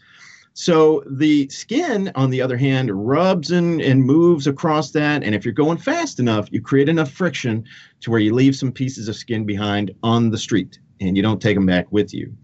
So 0.55 1.03
the 1.07 1.49
skin, 1.49 2.11
on 2.15 2.31
the 2.31 2.43
other 2.43 2.57
hand, 2.57 2.91
rubs 3.07 3.51
and, 3.51 3.81
and 3.81 4.05
moves 4.05 4.47
across 4.47 4.91
that. 4.91 5.23
And 5.23 5.35
if 5.35 5.45
you're 5.45 5.55
going 5.55 5.79
fast 5.79 6.19
enough, 6.19 6.49
you 6.51 6.61
create 6.61 6.89
enough 6.89 7.11
friction 7.11 7.65
to 8.01 8.11
where 8.11 8.21
you 8.21 8.35
leave 8.35 8.57
some 8.57 8.73
pieces 8.73 9.09
of 9.09 9.17
skin 9.17 9.45
behind 9.45 9.93
on 10.03 10.31
the 10.31 10.39
street 10.39 10.79
and 11.01 11.17
you 11.17 11.23
don't 11.23 11.41
take 11.41 11.57
them 11.57 11.67
back 11.67 11.91
with 11.91 12.13
you. 12.13 12.35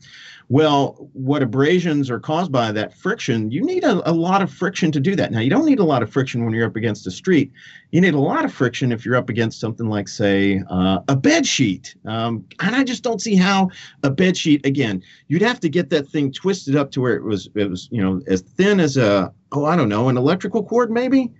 Well, 0.48 1.10
what 1.12 1.42
abrasions 1.42 2.08
are 2.08 2.20
caused 2.20 2.52
by 2.52 2.70
that 2.70 2.94
friction, 2.94 3.50
you 3.50 3.64
need 3.64 3.82
a, 3.82 4.08
a, 4.08 4.12
lot 4.12 4.42
of 4.42 4.50
friction 4.50 4.92
to 4.92 5.00
do 5.00 5.16
that. 5.16 5.32
Now, 5.32 5.40
you 5.40 5.50
don't 5.50 5.66
need 5.66 5.80
a 5.80 5.84
lot 5.84 6.04
of 6.04 6.10
friction 6.10 6.44
when 6.44 6.54
you're 6.54 6.66
up 6.66 6.76
against 6.76 7.04
a 7.08 7.10
street. 7.10 7.50
You 7.90 8.00
need 8.00 8.14
a 8.14 8.20
lot 8.20 8.44
of 8.44 8.52
friction 8.52 8.92
if 8.92 9.04
you're 9.04 9.16
up 9.16 9.28
against 9.28 9.58
something 9.58 9.88
like, 9.88 10.06
say, 10.06 10.62
uh, 10.70 11.00
a 11.08 11.16
bed 11.16 11.48
sheet. 11.48 11.96
Um, 12.04 12.44
and 12.60 12.76
I 12.76 12.84
just 12.84 13.02
don't 13.02 13.20
see 13.20 13.34
how 13.34 13.70
a 14.04 14.10
bed 14.10 14.36
sheet, 14.36 14.64
again, 14.64 15.02
you'd 15.26 15.42
have 15.42 15.58
to 15.60 15.68
get 15.68 15.90
that 15.90 16.06
thing 16.06 16.30
twisted 16.30 16.76
up 16.76 16.92
to 16.92 17.00
where 17.00 17.16
it 17.16 17.24
was, 17.24 17.48
it 17.56 17.68
was, 17.68 17.88
you 17.90 18.00
know, 18.00 18.20
as 18.28 18.42
thin 18.42 18.78
as 18.78 18.96
a, 18.96 19.32
oh, 19.50 19.64
I 19.64 19.74
don't 19.74 19.88
know, 19.88 20.08
an 20.08 20.16
electrical 20.16 20.62
cord 20.62 20.92
maybe 20.92 21.32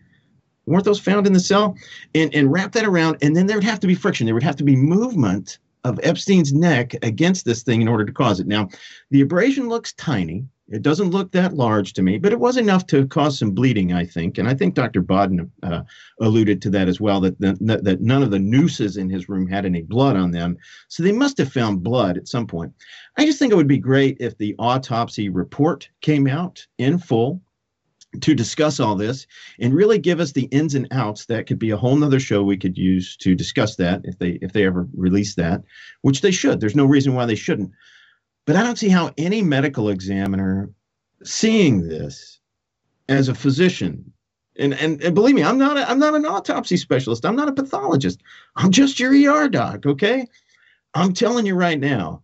weren't 0.67 0.85
those 0.85 0.99
found 0.99 1.29
in 1.29 1.33
the 1.33 1.39
cell 1.39 1.77
and 2.17 2.35
and 2.35 2.51
wrap 2.51 2.73
that 2.73 2.85
around 2.85 3.17
and 3.23 3.37
then 3.37 3.47
there 3.47 3.57
would 3.57 3.63
have 3.63 3.79
to 3.79 3.87
be 3.87 3.95
friction 3.95 4.27
there 4.27 4.35
would 4.35 4.43
have 4.43 4.57
to 4.57 4.65
be 4.65 4.75
movement 4.75 5.61
of 5.87 6.01
Epstein's 6.03 6.53
neck 6.53 6.95
against 7.03 7.45
this 7.45 7.63
thing 7.63 7.81
in 7.81 7.89
order 7.89 8.05
to 8.05 8.13
cause 8.13 8.41
it. 8.41 8.47
Now, 8.47 8.69
the 9.11 9.21
abrasion 9.21 9.69
looks 9.69 9.93
tiny. 9.93 10.45
It 10.69 10.83
doesn't 10.83 11.13
look 11.13 11.31
that 11.31 11.55
large 11.55 11.93
to 11.93 12.03
me, 12.03 12.19
but 12.19 12.33
it 12.33 12.41
was 12.41 12.57
enough 12.57 12.89
to 12.89 13.07
cause 13.07 13.39
some 13.39 13.53
bleeding, 13.53 13.93
I 13.93 14.05
think. 14.05 14.39
And 14.39 14.49
I 14.49 14.55
think 14.55 14.75
Dr. 14.75 15.01
Baden 15.01 15.49
uh, 15.63 15.83
alluded 16.21 16.61
to 16.63 16.71
that 16.71 16.89
as 16.89 17.01
well, 17.01 17.21
that, 17.21 17.39
the, 17.39 17.79
that 17.85 18.01
none 18.01 18.25
of 18.25 18.33
the 18.33 18.41
nooses 18.41 18.97
in 18.97 19.09
his 19.09 19.29
room 19.29 19.47
had 19.47 19.65
any 19.65 19.83
blood 19.83 20.17
on 20.17 20.33
them. 20.33 20.57
So 20.89 21.05
they 21.05 21.13
must 21.13 21.39
have 21.39 21.53
found 21.53 21.85
blood 21.85 22.17
at 22.17 22.27
some 22.27 22.49
point. 22.49 22.73
I 23.17 23.25
just 23.25 23.39
think 23.39 23.53
it 23.53 23.57
would 23.57 23.69
be 23.69 23.79
great 23.79 24.17
if 24.19 24.37
the 24.39 24.57
autopsy 24.59 25.29
report 25.29 25.89
came 26.01 26.27
out 26.27 26.67
in 26.79 26.99
full 26.99 27.41
to 28.23 28.35
discuss 28.35 28.81
all 28.81 28.95
this 28.95 29.27
and 29.61 29.75
really 29.75 29.99
give 29.99 30.21
us 30.21 30.33
the 30.33 30.45
ins 30.45 30.75
and 30.75 30.89
outs. 30.91 31.27
That 31.27 31.47
could 31.47 31.59
be 31.59 31.71
a 31.71 31.77
whole 31.77 31.97
nother 31.97 32.21
show 32.21 32.43
we 32.43 32.57
could 32.57 32.77
use 32.77 33.17
to 33.19 33.35
discuss 33.35 33.77
that 33.77 34.03
if 34.05 34.19
they 34.19 34.39
if 34.43 34.53
they 34.53 34.65
ever 34.65 34.89
release 34.95 35.35
that 35.35 35.63
which 36.03 36.21
they 36.21 36.31
should. 36.31 36.61
There's 36.61 36.77
no 36.77 36.85
reason 36.85 37.15
why 37.15 37.27
they 37.27 37.35
shouldn't. 37.35 37.73
But 38.47 38.57
i 38.57 38.63
don't 38.63 38.79
see 38.79 38.89
how 38.89 39.13
any 39.19 39.43
medical 39.43 39.89
examiner 39.89 40.71
seeing 41.25 41.89
this 41.89 42.41
as 43.09 43.29
a 43.29 43.35
physician. 43.35 44.13
And, 44.59 44.73
and, 44.73 45.03
and 45.03 45.15
believe 45.15 45.35
me 45.35 45.43
i'm 45.43 45.59
not 45.59 45.77
a, 45.77 45.89
i'm 45.91 45.99
not 45.99 46.15
an 46.15 46.25
autopsy 46.25 46.77
specialist. 46.77 47.27
I'm 47.27 47.37
not 47.37 47.49
a 47.49 47.53
pathologist. 47.53 48.23
I'm 48.57 48.71
just 48.71 48.99
your 48.99 49.13
er 49.13 49.49
doc 49.49 49.85
okay? 49.87 50.27
I'm 50.95 51.13
telling 51.13 51.47
you 51.47 51.55
right 51.55 51.79
now 51.79 52.23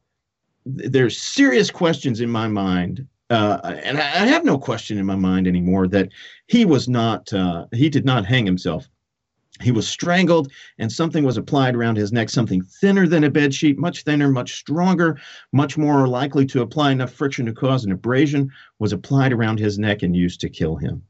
there's 0.65 1.19
serious 1.19 1.71
questions 1.71 2.21
in 2.21 2.31
my 2.31 2.49
mind 2.49 3.07
uh, 3.33 3.81
and 3.83 3.99
I, 3.99 4.27
have 4.27 4.45
no 4.45 4.59
question 4.59 4.99
in 4.99 5.07
my 5.07 5.17
mind 5.17 5.47
anymore 5.47 5.89
that 5.89 6.11
he 6.47 6.65
was 6.65 6.89
not, 6.89 7.33
uh, 7.33 7.67
he 7.73 7.89
did 7.89 8.05
not 8.05 8.27
hang 8.27 8.45
himself. 8.45 8.89
He 9.61 9.71
was 9.71 9.89
strangled, 9.89 10.51
and 10.79 10.91
something 10.91 11.25
was 11.25 11.37
applied 11.37 11.75
around 11.75 11.97
his 11.97 12.13
neck, 12.13 12.29
something 12.29 12.63
thinner 12.63 13.07
than 13.07 13.25
a 13.25 13.31
bed 13.31 13.55
sheet, 13.55 13.79
much 13.79 14.03
thinner, 14.03 14.29
much 14.29 14.57
stronger, 14.57 15.19
much 15.53 15.79
more 15.79 16.09
likely 16.09 16.45
to 16.47 16.63
apply 16.63 16.93
enough 16.93 17.13
friction 17.13 17.47
to 17.47 17.53
cause 17.53 17.85
an 17.85 17.93
abrasion, 17.93 18.51
was 18.79 18.93
applied 18.93 19.33
around 19.33 19.59
his 19.59 19.79
neck 19.79 20.03
and 20.03 20.17
used 20.17 20.41
to 20.41 20.51
kill 20.51 20.77
him. 20.77 21.03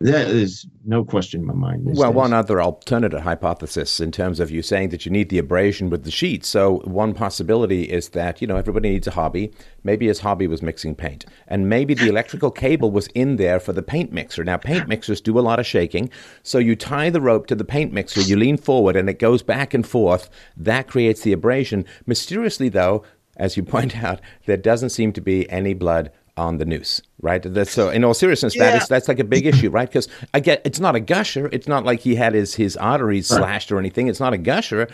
That 0.00 0.28
is 0.28 0.64
no 0.84 1.04
question 1.04 1.40
in 1.40 1.46
my 1.46 1.54
mind. 1.54 1.84
Well, 1.84 2.10
days. 2.10 2.16
one 2.16 2.32
other 2.32 2.62
alternative 2.62 3.22
hypothesis 3.22 3.98
in 3.98 4.12
terms 4.12 4.38
of 4.38 4.48
you 4.48 4.62
saying 4.62 4.90
that 4.90 5.04
you 5.04 5.10
need 5.10 5.28
the 5.28 5.38
abrasion 5.38 5.90
with 5.90 6.04
the 6.04 6.12
sheet. 6.12 6.44
So, 6.44 6.82
one 6.84 7.14
possibility 7.14 7.82
is 7.82 8.10
that, 8.10 8.40
you 8.40 8.46
know, 8.46 8.56
everybody 8.56 8.90
needs 8.90 9.08
a 9.08 9.12
hobby. 9.12 9.52
Maybe 9.82 10.06
his 10.06 10.20
hobby 10.20 10.46
was 10.46 10.62
mixing 10.62 10.94
paint. 10.94 11.24
And 11.48 11.68
maybe 11.68 11.94
the 11.94 12.08
electrical 12.08 12.52
cable 12.52 12.92
was 12.92 13.08
in 13.08 13.36
there 13.36 13.58
for 13.58 13.72
the 13.72 13.82
paint 13.82 14.12
mixer. 14.12 14.44
Now, 14.44 14.56
paint 14.56 14.86
mixers 14.86 15.20
do 15.20 15.36
a 15.36 15.40
lot 15.40 15.58
of 15.58 15.66
shaking. 15.66 16.10
So, 16.44 16.58
you 16.58 16.76
tie 16.76 17.10
the 17.10 17.20
rope 17.20 17.46
to 17.48 17.56
the 17.56 17.64
paint 17.64 17.92
mixer, 17.92 18.20
you 18.20 18.36
lean 18.36 18.56
forward, 18.56 18.94
and 18.94 19.10
it 19.10 19.18
goes 19.18 19.42
back 19.42 19.74
and 19.74 19.84
forth. 19.84 20.30
That 20.56 20.86
creates 20.86 21.22
the 21.22 21.32
abrasion. 21.32 21.84
Mysteriously, 22.06 22.68
though, 22.68 23.02
as 23.36 23.56
you 23.56 23.62
point 23.64 24.00
out, 24.00 24.20
there 24.46 24.56
doesn't 24.56 24.90
seem 24.90 25.12
to 25.14 25.20
be 25.20 25.50
any 25.50 25.74
blood 25.74 26.12
on 26.38 26.58
the 26.58 26.64
noose, 26.64 27.02
right? 27.20 27.42
That's 27.42 27.70
so. 27.70 27.90
In 27.90 28.04
all 28.04 28.14
seriousness, 28.14 28.56
yeah. 28.56 28.70
that 28.70 28.82
is 28.82 28.88
that's 28.88 29.08
like 29.08 29.18
a 29.18 29.24
big 29.24 29.44
issue, 29.44 29.68
right? 29.70 29.88
Because 29.88 30.08
I 30.32 30.40
get 30.40 30.62
it's 30.64 30.80
not 30.80 30.94
a 30.94 31.00
gusher. 31.00 31.48
It's 31.52 31.68
not 31.68 31.84
like 31.84 32.00
he 32.00 32.14
had 32.14 32.32
his 32.32 32.54
his 32.54 32.76
arteries 32.76 33.30
right. 33.30 33.38
slashed 33.38 33.72
or 33.72 33.78
anything. 33.78 34.08
It's 34.08 34.20
not 34.20 34.32
a 34.32 34.38
gusher, 34.38 34.88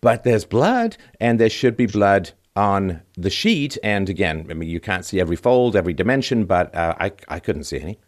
but 0.00 0.24
there's 0.24 0.44
blood, 0.44 0.96
and 1.20 1.40
there 1.40 1.48
should 1.48 1.76
be 1.76 1.86
blood 1.86 2.32
on 2.56 3.00
the 3.16 3.30
sheet. 3.30 3.78
And 3.82 4.08
again, 4.10 4.46
I 4.50 4.54
mean, 4.54 4.68
you 4.68 4.80
can't 4.80 5.04
see 5.04 5.20
every 5.20 5.36
fold, 5.36 5.76
every 5.76 5.94
dimension, 5.94 6.44
but 6.44 6.74
uh, 6.74 6.94
I, 6.98 7.12
I 7.28 7.38
couldn't 7.38 7.64
see 7.64 7.80
any. 7.80 7.98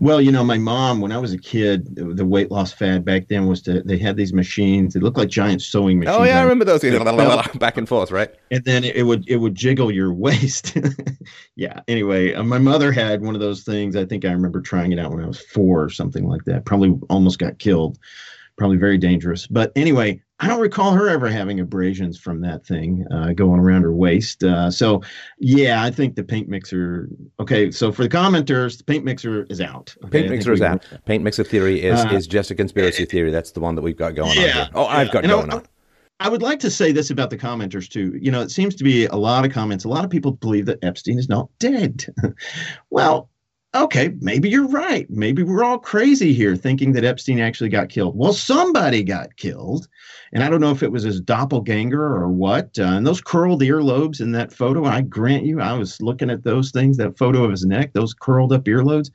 Well, 0.00 0.20
you 0.20 0.30
know, 0.30 0.44
my 0.44 0.58
mom, 0.58 1.00
when 1.00 1.12
I 1.12 1.18
was 1.18 1.32
a 1.32 1.38
kid, 1.38 1.96
the 1.96 2.24
weight 2.24 2.50
loss 2.50 2.72
fad 2.72 3.04
back 3.04 3.28
then 3.28 3.46
was 3.46 3.62
to, 3.62 3.82
they 3.82 3.98
had 3.98 4.16
these 4.16 4.32
machines. 4.32 4.94
They 4.94 5.00
looked 5.00 5.16
like 5.16 5.28
giant 5.28 5.62
sewing 5.62 6.00
machines. 6.00 6.16
Oh 6.18 6.22
yeah, 6.24 6.38
I 6.38 6.42
remember 6.42 6.64
those 6.64 6.82
back 7.58 7.76
and 7.76 7.88
forth, 7.88 8.10
right? 8.10 8.30
And 8.50 8.64
then 8.64 8.84
it 8.84 9.02
would 9.04 9.28
it 9.28 9.36
would 9.36 9.54
jiggle 9.54 9.90
your 9.90 10.12
waist. 10.14 10.76
yeah. 11.56 11.80
Anyway, 11.88 12.34
uh, 12.34 12.42
my 12.42 12.58
mother 12.58 12.92
had 12.92 13.22
one 13.22 13.34
of 13.34 13.40
those 13.40 13.62
things. 13.62 13.96
I 13.96 14.04
think 14.04 14.24
I 14.24 14.32
remember 14.32 14.60
trying 14.60 14.92
it 14.92 14.98
out 14.98 15.12
when 15.12 15.22
I 15.22 15.26
was 15.26 15.40
four 15.40 15.82
or 15.82 15.90
something 15.90 16.26
like 16.28 16.44
that. 16.44 16.64
Probably 16.64 16.98
almost 17.08 17.38
got 17.38 17.58
killed. 17.58 17.98
Probably 18.56 18.76
very 18.76 18.98
dangerous. 18.98 19.46
But 19.46 19.72
anyway, 19.74 20.22
I 20.40 20.48
don't 20.48 20.60
recall 20.60 20.92
her 20.92 21.08
ever 21.08 21.28
having 21.28 21.60
abrasions 21.60 22.18
from 22.18 22.40
that 22.42 22.66
thing 22.66 23.06
uh, 23.12 23.32
going 23.32 23.60
around 23.60 23.82
her 23.82 23.94
waist. 23.94 24.44
Uh, 24.44 24.70
so, 24.70 25.02
yeah, 25.38 25.82
I 25.82 25.90
think 25.90 26.16
the 26.16 26.24
paint 26.24 26.48
mixer. 26.48 27.08
Okay, 27.40 27.70
so 27.70 27.90
for 27.90 28.02
the 28.02 28.08
commenters, 28.08 28.78
the 28.78 28.84
paint 28.84 29.04
mixer 29.04 29.44
is 29.50 29.60
out. 29.60 29.94
Okay? 30.04 30.20
Paint 30.20 30.30
mixer 30.30 30.52
is 30.52 30.62
out. 30.62 30.86
Paint 31.04 31.24
mixer 31.24 31.44
theory 31.44 31.82
is 31.82 32.04
uh, 32.04 32.08
is 32.08 32.26
just 32.26 32.50
a 32.50 32.54
conspiracy 32.54 33.04
theory. 33.04 33.30
That's 33.30 33.52
the 33.52 33.60
one 33.60 33.74
that 33.74 33.82
we've 33.82 33.96
got 33.96 34.14
going 34.14 34.36
yeah, 34.36 34.42
on. 34.42 34.52
Here. 34.52 34.68
Oh, 34.74 34.86
I've 34.86 35.10
got 35.10 35.24
going 35.24 35.50
on. 35.50 35.62
I 36.20 36.28
would 36.28 36.42
like 36.42 36.60
to 36.60 36.70
say 36.70 36.92
this 36.92 37.10
about 37.10 37.30
the 37.30 37.36
commenters 37.36 37.88
too. 37.88 38.16
You 38.20 38.30
know, 38.30 38.40
it 38.40 38.50
seems 38.50 38.74
to 38.76 38.84
be 38.84 39.06
a 39.06 39.16
lot 39.16 39.44
of 39.44 39.52
comments. 39.52 39.84
A 39.84 39.88
lot 39.88 40.04
of 40.04 40.10
people 40.10 40.32
believe 40.32 40.66
that 40.66 40.78
Epstein 40.82 41.18
is 41.18 41.28
not 41.28 41.48
dead. 41.58 42.06
well, 42.90 43.28
okay, 43.74 44.14
maybe 44.20 44.48
you're 44.48 44.68
right. 44.68 45.08
Maybe 45.10 45.42
we're 45.42 45.64
all 45.64 45.78
crazy 45.78 46.32
here 46.32 46.56
thinking 46.56 46.92
that 46.92 47.04
Epstein 47.04 47.40
actually 47.40 47.70
got 47.70 47.88
killed. 47.88 48.16
Well, 48.16 48.32
somebody 48.32 49.02
got 49.02 49.36
killed. 49.36 49.88
And 50.32 50.42
I 50.42 50.48
don't 50.48 50.60
know 50.60 50.70
if 50.70 50.82
it 50.82 50.92
was 50.92 51.02
his 51.02 51.20
doppelganger 51.20 52.02
or 52.02 52.28
what. 52.28 52.78
Uh, 52.78 52.84
and 52.84 53.06
those 53.06 53.20
curled 53.20 53.62
earlobes 53.62 54.20
in 54.20 54.32
that 54.32 54.52
photo, 54.52 54.84
I 54.84 55.02
grant 55.02 55.44
you, 55.44 55.60
I 55.60 55.72
was 55.74 56.00
looking 56.00 56.30
at 56.30 56.44
those 56.44 56.70
things, 56.70 56.96
that 56.96 57.18
photo 57.18 57.44
of 57.44 57.50
his 57.50 57.64
neck, 57.64 57.92
those 57.92 58.14
curled 58.14 58.52
up 58.52 58.64
earlobes. 58.64 59.10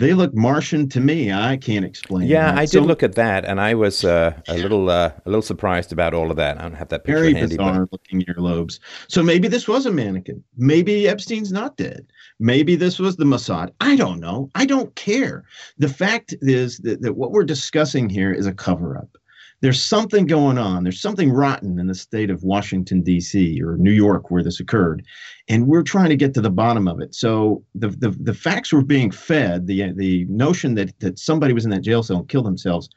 They 0.00 0.14
look 0.14 0.34
Martian 0.34 0.88
to 0.88 1.00
me. 1.00 1.30
I 1.30 1.58
can't 1.58 1.84
explain. 1.84 2.26
Yeah, 2.26 2.52
that. 2.52 2.58
I 2.58 2.64
so, 2.64 2.80
did 2.80 2.86
look 2.86 3.02
at 3.02 3.16
that, 3.16 3.44
and 3.44 3.60
I 3.60 3.74
was 3.74 4.02
uh, 4.02 4.32
a 4.48 4.56
little 4.56 4.88
uh, 4.88 5.12
a 5.26 5.28
little 5.28 5.42
surprised 5.42 5.92
about 5.92 6.14
all 6.14 6.30
of 6.30 6.38
that. 6.38 6.56
I 6.56 6.62
don't 6.62 6.72
have 6.72 6.88
that 6.88 7.04
picture 7.04 7.20
very 7.20 7.34
handy. 7.34 7.58
bizarre 7.58 7.84
but... 7.84 8.00
looking 8.00 8.22
earlobes. 8.22 8.78
So 9.08 9.22
maybe 9.22 9.46
this 9.46 9.68
was 9.68 9.84
a 9.84 9.92
mannequin. 9.92 10.42
Maybe 10.56 11.06
Epstein's 11.06 11.52
not 11.52 11.76
dead. 11.76 12.06
Maybe 12.38 12.76
this 12.76 12.98
was 12.98 13.16
the 13.16 13.26
Mossad. 13.26 13.72
I 13.82 13.94
don't 13.94 14.20
know. 14.20 14.50
I 14.54 14.64
don't 14.64 14.94
care. 14.94 15.44
The 15.76 15.90
fact 15.90 16.34
is 16.40 16.78
that, 16.78 17.02
that 17.02 17.16
what 17.16 17.32
we're 17.32 17.44
discussing 17.44 18.08
here 18.08 18.32
is 18.32 18.46
a 18.46 18.54
cover 18.54 18.96
up. 18.96 19.18
There's 19.62 19.82
something 19.82 20.26
going 20.26 20.56
on. 20.56 20.84
There's 20.84 21.00
something 21.00 21.30
rotten 21.30 21.78
in 21.78 21.86
the 21.86 21.94
state 21.94 22.30
of 22.30 22.42
Washington, 22.42 23.02
D.C. 23.02 23.60
or 23.62 23.76
New 23.76 23.92
York 23.92 24.30
where 24.30 24.42
this 24.42 24.58
occurred. 24.58 25.04
And 25.48 25.66
we're 25.66 25.82
trying 25.82 26.08
to 26.08 26.16
get 26.16 26.32
to 26.34 26.40
the 26.40 26.50
bottom 26.50 26.88
of 26.88 27.00
it. 27.00 27.14
So 27.14 27.62
the, 27.74 27.88
the, 27.88 28.10
the 28.20 28.34
facts 28.34 28.72
were 28.72 28.82
being 28.82 29.10
fed, 29.10 29.66
the, 29.66 29.92
the 29.92 30.24
notion 30.30 30.74
that, 30.76 30.98
that 31.00 31.18
somebody 31.18 31.52
was 31.52 31.64
in 31.64 31.70
that 31.72 31.82
jail 31.82 32.02
cell 32.02 32.18
and 32.18 32.28
killed 32.28 32.46
themselves 32.46 32.88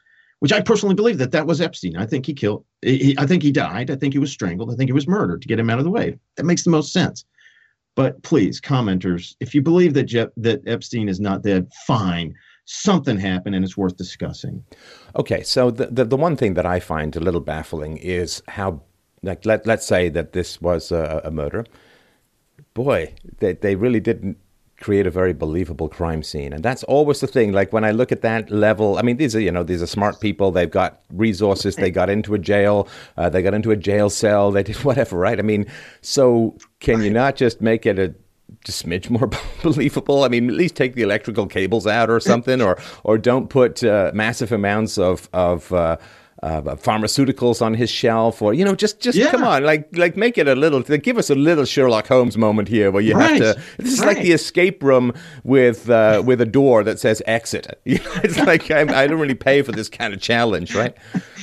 which 0.44 0.52
I 0.52 0.60
personally 0.60 0.94
believe 0.94 1.16
that 1.18 1.32
that 1.32 1.46
was 1.46 1.62
Epstein. 1.62 1.96
I 1.96 2.04
think 2.04 2.26
he 2.26 2.34
killed. 2.34 2.66
He, 2.82 3.14
I 3.16 3.24
think 3.24 3.42
he 3.42 3.50
died. 3.50 3.90
I 3.90 3.96
think 3.96 4.12
he 4.12 4.18
was 4.18 4.30
strangled. 4.30 4.70
I 4.70 4.74
think 4.74 4.88
he 4.88 4.92
was 4.92 5.08
murdered 5.08 5.40
to 5.40 5.48
get 5.48 5.58
him 5.58 5.70
out 5.70 5.78
of 5.78 5.84
the 5.84 5.90
way. 5.90 6.18
That 6.36 6.44
makes 6.44 6.64
the 6.64 6.70
most 6.70 6.92
sense. 6.92 7.24
But 7.96 8.22
please, 8.22 8.60
commenters, 8.60 9.36
if 9.40 9.54
you 9.54 9.62
believe 9.62 9.94
that 9.94 10.02
Je- 10.02 10.26
that 10.36 10.60
Epstein 10.66 11.08
is 11.08 11.18
not 11.18 11.42
dead, 11.42 11.70
fine. 11.86 12.34
Something 12.66 13.18
happened 13.18 13.54
and 13.54 13.64
it's 13.64 13.76
worth 13.76 13.96
discussing. 13.96 14.64
Okay, 15.16 15.42
so 15.42 15.70
the, 15.70 15.86
the, 15.86 16.04
the 16.04 16.16
one 16.16 16.36
thing 16.36 16.54
that 16.54 16.64
I 16.64 16.80
find 16.80 17.14
a 17.14 17.20
little 17.20 17.40
baffling 17.40 17.98
is 17.98 18.42
how, 18.48 18.80
like, 19.22 19.44
let 19.44 19.66
let's 19.66 19.86
say 19.86 20.08
that 20.10 20.32
this 20.32 20.60
was 20.60 20.90
a, 20.90 21.20
a 21.24 21.30
murder. 21.30 21.66
Boy, 22.72 23.14
they 23.38 23.52
they 23.52 23.74
really 23.76 24.00
didn't 24.00 24.38
create 24.80 25.06
a 25.06 25.10
very 25.10 25.32
believable 25.32 25.88
crime 25.88 26.22
scene. 26.22 26.52
And 26.52 26.62
that's 26.62 26.82
always 26.84 27.20
the 27.20 27.26
thing. 27.26 27.52
Like 27.52 27.72
when 27.72 27.84
I 27.84 27.90
look 27.90 28.12
at 28.12 28.22
that 28.22 28.50
level, 28.50 28.98
I 28.98 29.02
mean, 29.02 29.16
these 29.16 29.34
are, 29.34 29.40
you 29.40 29.50
know, 29.50 29.62
these 29.62 29.82
are 29.82 29.86
smart 29.86 30.20
people. 30.20 30.50
They've 30.50 30.70
got 30.70 31.00
resources. 31.10 31.76
They 31.76 31.90
got 31.90 32.10
into 32.10 32.34
a 32.34 32.38
jail. 32.38 32.88
Uh, 33.16 33.30
they 33.30 33.40
got 33.42 33.54
into 33.54 33.70
a 33.70 33.76
jail 33.76 34.10
cell. 34.10 34.50
They 34.50 34.62
did 34.62 34.76
whatever, 34.84 35.16
right? 35.16 35.38
I 35.38 35.42
mean, 35.42 35.66
so 36.00 36.56
can 36.80 37.02
you 37.02 37.10
not 37.10 37.36
just 37.36 37.60
make 37.60 37.86
it 37.86 37.98
a 37.98 38.14
just 38.64 38.84
smidge 38.84 39.10
more 39.10 39.30
believable? 39.62 40.24
I 40.24 40.28
mean, 40.28 40.48
at 40.48 40.56
least 40.56 40.74
take 40.74 40.94
the 40.94 41.02
electrical 41.02 41.46
cables 41.46 41.86
out 41.86 42.10
or 42.10 42.20
something, 42.20 42.60
or 42.60 42.78
or 43.04 43.18
don't 43.18 43.48
put 43.48 43.84
uh, 43.84 44.10
massive 44.14 44.52
amounts 44.52 44.98
of 44.98 45.28
of 45.32 45.72
uh, 45.72 45.96
uh, 46.44 46.60
pharmaceuticals 46.76 47.62
on 47.62 47.72
his 47.72 47.90
shelf, 47.90 48.42
or 48.42 48.52
you 48.52 48.64
know, 48.64 48.74
just 48.74 49.00
just 49.00 49.16
yeah. 49.16 49.30
come 49.30 49.42
on, 49.42 49.64
like 49.64 49.88
like 49.96 50.16
make 50.16 50.36
it 50.36 50.46
a 50.46 50.54
little, 50.54 50.82
give 50.82 51.16
us 51.16 51.30
a 51.30 51.34
little 51.34 51.64
Sherlock 51.64 52.06
Holmes 52.06 52.36
moment 52.36 52.68
here, 52.68 52.90
where 52.90 53.02
you 53.02 53.14
right. 53.14 53.40
have 53.40 53.56
to. 53.56 53.62
This 53.78 53.94
is 53.94 54.00
right. 54.00 54.08
like 54.08 54.22
the 54.22 54.32
escape 54.32 54.82
room 54.82 55.14
with 55.42 55.88
uh, 55.88 56.22
with 56.24 56.40
a 56.40 56.46
door 56.46 56.84
that 56.84 56.98
says 56.98 57.22
exit. 57.26 57.78
it's 57.84 58.38
like 58.38 58.70
I'm, 58.70 58.90
I 58.90 59.06
do 59.06 59.14
not 59.14 59.20
really 59.20 59.34
pay 59.34 59.62
for 59.62 59.72
this 59.72 59.88
kind 59.88 60.12
of 60.12 60.20
challenge, 60.20 60.74
right? 60.74 60.94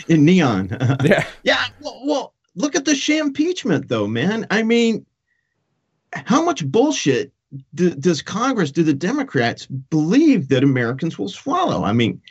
In 0.07 0.23
neon. 0.23 0.77
yeah, 1.03 1.25
yeah. 1.43 1.65
Well, 1.79 2.01
well, 2.05 2.33
look 2.55 2.75
at 2.75 2.85
the 2.85 3.17
impeachment, 3.17 3.87
though, 3.87 4.07
man. 4.07 4.45
I 4.51 4.61
mean, 4.61 5.05
how 6.13 6.43
much 6.43 6.65
bullshit 6.65 7.31
does 7.73 8.21
Congress, 8.21 8.71
do 8.71 8.83
the 8.83 8.93
Democrats 8.93 9.65
believe 9.65 10.47
that 10.49 10.63
Americans 10.63 11.19
will 11.19 11.29
swallow? 11.29 11.83
I 11.83 11.93
mean 11.93 12.21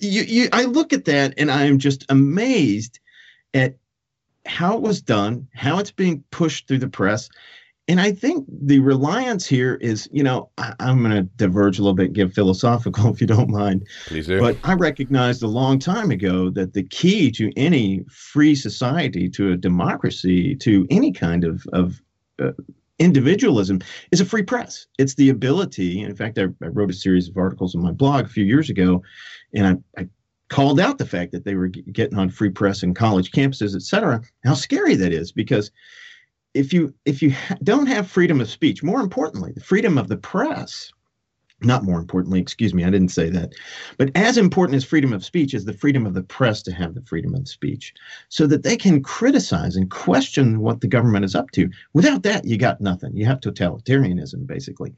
you, 0.00 0.22
you, 0.22 0.48
I 0.52 0.64
look 0.64 0.92
at 0.92 1.04
that 1.06 1.34
and 1.36 1.50
I 1.50 1.64
am 1.64 1.78
just 1.78 2.04
amazed 2.08 2.98
at 3.54 3.76
how 4.44 4.76
it 4.76 4.82
was 4.82 5.00
done, 5.00 5.48
how 5.54 5.78
it's 5.78 5.90
being 5.90 6.22
pushed 6.30 6.68
through 6.68 6.78
the 6.78 6.88
press. 6.88 7.28
And 7.88 8.00
I 8.00 8.10
think 8.10 8.46
the 8.48 8.80
reliance 8.80 9.46
here 9.46 9.76
is, 9.76 10.08
you 10.12 10.24
know, 10.24 10.50
I, 10.58 10.74
am 10.80 11.02
going 11.02 11.14
to 11.14 11.22
diverge 11.22 11.78
a 11.78 11.82
little 11.82 11.94
bit, 11.94 12.12
give 12.12 12.32
philosophical 12.32 13.10
if 13.12 13.20
you 13.20 13.28
don't 13.28 13.48
mind. 13.48 13.86
Please 14.06 14.26
do. 14.26 14.40
But 14.40 14.56
I 14.64 14.74
recognized 14.74 15.42
a 15.42 15.48
long 15.48 15.78
time 15.78 16.10
ago 16.10 16.50
that 16.50 16.72
the 16.72 16.82
key 16.82 17.30
to 17.32 17.52
any 17.56 18.04
free 18.10 18.56
society, 18.56 19.28
to 19.30 19.52
a 19.52 19.56
democracy, 19.56 20.56
to 20.56 20.86
any 20.90 21.12
kind 21.12 21.44
of, 21.44 21.64
of 21.72 22.02
uh, 22.42 22.52
individualism 22.98 23.80
is 24.10 24.20
a 24.20 24.24
free 24.24 24.42
press. 24.42 24.86
It's 24.98 25.14
the 25.14 25.28
ability. 25.28 26.02
In 26.02 26.14
fact, 26.14 26.38
I, 26.38 26.44
I, 26.62 26.68
wrote 26.68 26.90
a 26.90 26.94
series 26.94 27.28
of 27.28 27.36
articles 27.36 27.74
on 27.74 27.82
my 27.82 27.92
blog 27.92 28.24
a 28.24 28.28
few 28.28 28.44
years 28.44 28.70
ago, 28.70 29.02
and 29.54 29.82
I, 29.96 30.00
I 30.00 30.08
called 30.48 30.80
out 30.80 30.98
the 30.98 31.06
fact 31.06 31.32
that 31.32 31.44
they 31.44 31.54
were 31.54 31.68
getting 31.68 32.18
on 32.18 32.30
free 32.30 32.50
press 32.50 32.82
and 32.82 32.94
college 32.96 33.32
campuses, 33.32 33.74
et 33.74 33.82
cetera. 33.82 34.22
How 34.44 34.54
scary 34.54 34.94
that 34.96 35.12
is, 35.12 35.32
because 35.32 35.70
if 36.54 36.72
you 36.72 36.94
if 37.04 37.20
you 37.20 37.32
ha- 37.32 37.56
don't 37.62 37.86
have 37.86 38.08
freedom 38.08 38.40
of 38.40 38.48
speech, 38.48 38.82
more 38.82 39.00
importantly, 39.00 39.52
the 39.52 39.60
freedom 39.60 39.98
of 39.98 40.08
the 40.08 40.16
press, 40.16 40.90
not 41.62 41.84
more 41.84 41.98
importantly, 41.98 42.40
excuse 42.40 42.74
me, 42.74 42.84
I 42.84 42.90
didn't 42.90 43.08
say 43.08 43.30
that. 43.30 43.54
But 43.96 44.10
as 44.14 44.36
important 44.36 44.76
as 44.76 44.84
freedom 44.84 45.12
of 45.12 45.24
speech 45.24 45.54
is 45.54 45.64
the 45.64 45.72
freedom 45.72 46.04
of 46.04 46.14
the 46.14 46.22
press 46.22 46.62
to 46.62 46.72
have 46.72 46.94
the 46.94 47.02
freedom 47.02 47.34
of 47.34 47.48
speech 47.48 47.94
so 48.28 48.46
that 48.46 48.62
they 48.62 48.76
can 48.76 49.02
criticize 49.02 49.76
and 49.76 49.90
question 49.90 50.60
what 50.60 50.80
the 50.80 50.88
government 50.88 51.24
is 51.24 51.34
up 51.34 51.50
to. 51.52 51.70
Without 51.94 52.22
that, 52.24 52.44
you 52.44 52.58
got 52.58 52.80
nothing. 52.80 53.16
You 53.16 53.24
have 53.26 53.40
totalitarianism, 53.40 54.46
basically. 54.46 54.94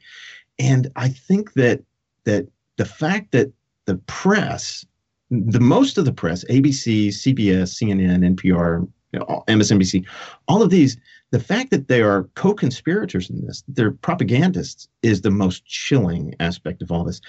And 0.59 0.90
I 0.97 1.09
think 1.09 1.53
that 1.55 1.83
that 2.25 2.49
the 2.77 2.85
fact 2.85 3.33
that 3.33 3.53
the 3.85 3.97
press, 4.07 4.85
the 5.31 5.61
most 5.61 5.97
of 5.97 6.05
the 6.05 6.12
press, 6.12 6.44
ABC, 6.44 7.09
CBS, 7.09 7.73
CNN, 7.75 8.37
NPR, 8.37 8.87
MSNBC, 9.14 10.07
all 10.49 10.62
of 10.62 10.71
these, 10.71 10.97
the 11.31 11.41
fact 11.41 11.71
that 11.71 11.88
they 11.88 12.03
are 12.03 12.25
co-conspirators 12.35 13.29
in 13.29 13.45
this, 13.47 13.62
they're 13.69 13.91
propagandists, 13.91 14.88
is 15.03 15.21
the 15.21 15.31
most 15.31 15.67
chilling 15.67 16.35
aspect 16.41 16.83
of 16.83 16.91
all 16.91 17.05
this. 17.05 17.21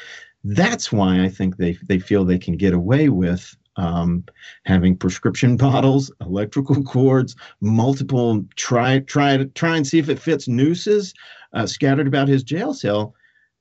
That's 0.44 0.92
why 0.92 1.22
I 1.22 1.30
think 1.30 1.58
they 1.58 1.78
they 1.86 2.00
feel 2.00 2.24
they 2.24 2.40
can 2.40 2.56
get 2.56 2.74
away 2.74 3.10
with 3.10 3.56
um, 3.76 4.24
having 4.66 4.96
prescription 4.96 5.58
bottles, 5.68 6.12
electrical 6.22 6.82
cords, 6.84 7.36
multiple 7.62 8.46
try 8.56 9.00
try 9.00 9.44
try 9.56 9.76
and 9.76 9.86
see 9.86 10.00
if 10.00 10.10
it 10.10 10.20
fits 10.20 10.48
nooses 10.48 11.14
uh, 11.54 11.66
scattered 11.66 12.08
about 12.08 12.28
his 12.28 12.44
jail 12.44 12.74
cell, 12.74 13.14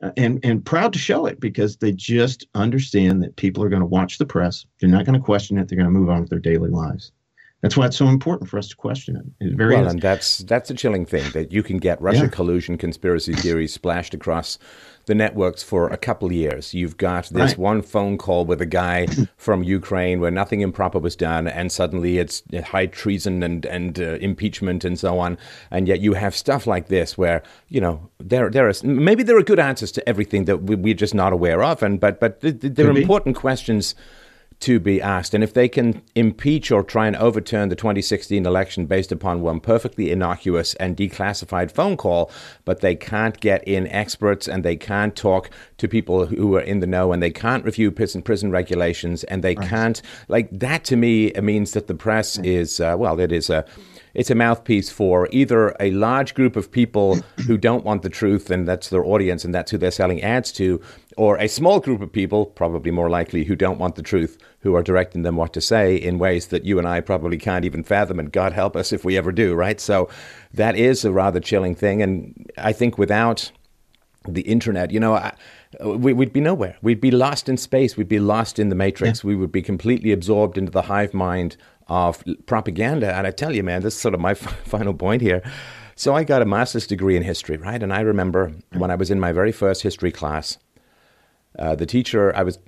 uh, 0.02 0.10
and 0.16 0.38
and 0.44 0.64
proud 0.64 0.92
to 0.92 0.98
show 0.98 1.26
it 1.26 1.40
because 1.40 1.76
they 1.78 1.92
just 1.92 2.46
understand 2.54 3.22
that 3.22 3.36
people 3.36 3.62
are 3.64 3.68
going 3.68 3.80
to 3.80 3.86
watch 3.86 4.18
the 4.18 4.26
press. 4.26 4.66
They're 4.80 4.88
not 4.88 5.04
going 5.04 5.18
to 5.18 5.24
question 5.24 5.58
it. 5.58 5.68
They're 5.68 5.78
going 5.78 5.92
to 5.92 5.98
move 5.98 6.10
on 6.10 6.20
with 6.20 6.30
their 6.30 6.38
daily 6.38 6.70
lives. 6.70 7.12
That's 7.60 7.76
why 7.76 7.86
it's 7.86 7.96
so 7.96 8.06
important 8.06 8.48
for 8.48 8.56
us 8.56 8.68
to 8.68 8.76
question 8.76 9.16
it. 9.16 9.24
It's 9.40 9.56
very 9.56 9.74
well, 9.74 9.88
and 9.88 10.00
that's 10.00 10.38
that's 10.38 10.70
a 10.70 10.74
chilling 10.74 11.04
thing 11.04 11.28
that 11.32 11.50
you 11.50 11.64
can 11.64 11.78
get 11.78 12.00
Russia 12.00 12.22
yeah. 12.22 12.28
collusion 12.28 12.78
conspiracy 12.78 13.32
theories 13.32 13.72
splashed 13.72 14.14
across 14.14 14.58
the 15.06 15.14
networks 15.14 15.62
for 15.62 15.88
a 15.88 15.96
couple 15.96 16.26
of 16.26 16.32
years. 16.32 16.72
You've 16.72 16.96
got 16.98 17.24
this 17.30 17.52
right. 17.52 17.58
one 17.58 17.82
phone 17.82 18.16
call 18.16 18.44
with 18.44 18.60
a 18.60 18.66
guy 18.66 19.08
from 19.36 19.64
Ukraine 19.64 20.20
where 20.20 20.30
nothing 20.30 20.60
improper 20.60 21.00
was 21.00 21.16
done, 21.16 21.48
and 21.48 21.72
suddenly 21.72 22.18
it's 22.18 22.44
high 22.66 22.86
treason 22.86 23.42
and 23.42 23.66
and 23.66 23.98
uh, 23.98 24.18
impeachment 24.20 24.84
and 24.84 24.96
so 24.96 25.18
on. 25.18 25.36
And 25.72 25.88
yet 25.88 25.98
you 25.98 26.12
have 26.12 26.36
stuff 26.36 26.64
like 26.64 26.86
this 26.86 27.18
where 27.18 27.42
you 27.68 27.80
know 27.80 28.08
there 28.18 28.50
there 28.50 28.68
is 28.68 28.84
maybe 28.84 29.24
there 29.24 29.36
are 29.36 29.42
good 29.42 29.58
answers 29.58 29.90
to 29.92 30.08
everything 30.08 30.44
that 30.44 30.58
we, 30.58 30.92
are 30.92 30.94
just 30.94 31.14
not 31.14 31.32
aware 31.32 31.64
of, 31.64 31.82
and 31.82 31.98
but 31.98 32.20
but 32.20 32.38
there 32.40 32.86
are 32.86 32.96
important 32.96 33.34
questions 33.34 33.96
to 34.60 34.80
be 34.80 35.00
asked. 35.00 35.34
And 35.34 35.44
if 35.44 35.54
they 35.54 35.68
can 35.68 36.02
impeach 36.14 36.72
or 36.72 36.82
try 36.82 37.06
and 37.06 37.16
overturn 37.16 37.68
the 37.68 37.76
2016 37.76 38.44
election 38.44 38.86
based 38.86 39.12
upon 39.12 39.40
one 39.40 39.60
perfectly 39.60 40.10
innocuous 40.10 40.74
and 40.74 40.96
declassified 40.96 41.70
phone 41.70 41.96
call, 41.96 42.30
but 42.64 42.80
they 42.80 42.96
can't 42.96 43.38
get 43.40 43.62
in 43.64 43.86
experts 43.88 44.48
and 44.48 44.64
they 44.64 44.76
can't 44.76 45.14
talk 45.14 45.50
to 45.76 45.86
people 45.86 46.26
who 46.26 46.56
are 46.56 46.60
in 46.60 46.80
the 46.80 46.86
know 46.86 47.12
and 47.12 47.22
they 47.22 47.30
can't 47.30 47.64
review 47.64 47.90
prison, 47.92 48.20
prison 48.20 48.50
regulations 48.50 49.22
and 49.24 49.44
they 49.44 49.54
right. 49.54 49.68
can't, 49.68 50.02
like 50.26 50.48
that 50.50 50.84
to 50.84 50.96
me 50.96 51.30
means 51.40 51.72
that 51.72 51.86
the 51.86 51.94
press 51.94 52.38
is, 52.38 52.80
uh, 52.80 52.96
well, 52.98 53.20
it 53.20 53.30
is 53.30 53.50
a 53.50 53.64
it's 54.14 54.30
a 54.30 54.34
mouthpiece 54.34 54.90
for 54.90 55.28
either 55.30 55.76
a 55.78 55.92
large 55.92 56.34
group 56.34 56.56
of 56.56 56.72
people 56.72 57.20
who 57.46 57.56
don't 57.56 57.84
want 57.84 58.02
the 58.02 58.08
truth 58.08 58.50
and 58.50 58.66
that's 58.66 58.88
their 58.88 59.04
audience 59.04 59.44
and 59.44 59.54
that's 59.54 59.70
who 59.70 59.78
they're 59.78 59.90
selling 59.90 60.22
ads 60.22 60.50
to, 60.52 60.80
or 61.16 61.36
a 61.38 61.48
small 61.48 61.78
group 61.80 62.00
of 62.00 62.10
people, 62.10 62.46
probably 62.46 62.90
more 62.90 63.10
likely, 63.10 63.44
who 63.44 63.54
don't 63.54 63.78
want 63.78 63.94
the 63.94 64.02
truth, 64.02 64.38
who 64.60 64.74
are 64.74 64.82
directing 64.82 65.22
them 65.22 65.36
what 65.36 65.52
to 65.52 65.60
say 65.60 65.94
in 65.94 66.18
ways 66.18 66.48
that 66.48 66.64
you 66.64 66.78
and 66.78 66.88
I 66.88 67.00
probably 67.00 67.38
can't 67.38 67.64
even 67.64 67.84
fathom, 67.84 68.18
and 68.18 68.32
God 68.32 68.52
help 68.52 68.76
us 68.76 68.92
if 68.92 69.04
we 69.04 69.16
ever 69.16 69.32
do, 69.32 69.54
right? 69.54 69.80
So 69.80 70.08
that 70.52 70.76
is 70.76 71.04
a 71.04 71.12
rather 71.12 71.40
chilling 71.40 71.74
thing. 71.74 72.02
And 72.02 72.50
I 72.58 72.72
think 72.72 72.98
without 72.98 73.52
the 74.26 74.42
internet, 74.42 74.90
you 74.90 74.98
know, 74.98 75.14
I, 75.14 75.34
we, 75.84 76.12
would 76.12 76.32
be 76.32 76.40
nowhere. 76.40 76.76
We'd 76.82 77.00
be 77.00 77.10
lost 77.10 77.48
in 77.48 77.56
space. 77.56 77.96
We'd 77.96 78.08
be 78.08 78.18
lost 78.18 78.58
in 78.58 78.68
the 78.68 78.74
matrix. 78.74 79.22
Yeah. 79.22 79.28
We 79.28 79.36
would 79.36 79.52
be 79.52 79.62
completely 79.62 80.12
absorbed 80.12 80.58
into 80.58 80.72
the 80.72 80.82
hive 80.82 81.14
mind 81.14 81.56
of 81.88 82.22
propaganda. 82.46 83.14
And 83.14 83.26
I 83.26 83.30
tell 83.30 83.54
you, 83.54 83.62
man, 83.62 83.82
this 83.82 83.94
is 83.94 84.00
sort 84.00 84.14
of 84.14 84.20
my 84.20 84.34
final 84.34 84.94
point 84.94 85.22
here. 85.22 85.42
So 85.94 86.14
I 86.14 86.22
got 86.22 86.42
a 86.42 86.46
master's 86.46 86.86
degree 86.86 87.16
in 87.16 87.22
history, 87.22 87.56
right? 87.56 87.82
And 87.82 87.92
I 87.92 88.00
remember 88.00 88.52
when 88.72 88.90
I 88.90 88.94
was 88.94 89.10
in 89.10 89.18
my 89.18 89.32
very 89.32 89.50
first 89.50 89.82
history 89.82 90.12
class, 90.12 90.56
uh, 91.58 91.74
the 91.74 91.86
teacher, 91.86 92.34
I 92.34 92.42
was 92.42 92.58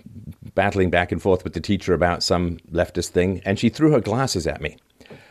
battling 0.54 0.90
back 0.90 1.12
and 1.12 1.20
forth 1.20 1.44
with 1.44 1.52
the 1.52 1.60
teacher 1.60 1.94
about 1.94 2.22
some 2.22 2.58
leftist 2.72 3.08
thing, 3.08 3.40
and 3.44 3.58
she 3.58 3.68
threw 3.68 3.92
her 3.92 4.00
glasses 4.00 4.46
at 4.46 4.60
me, 4.60 4.76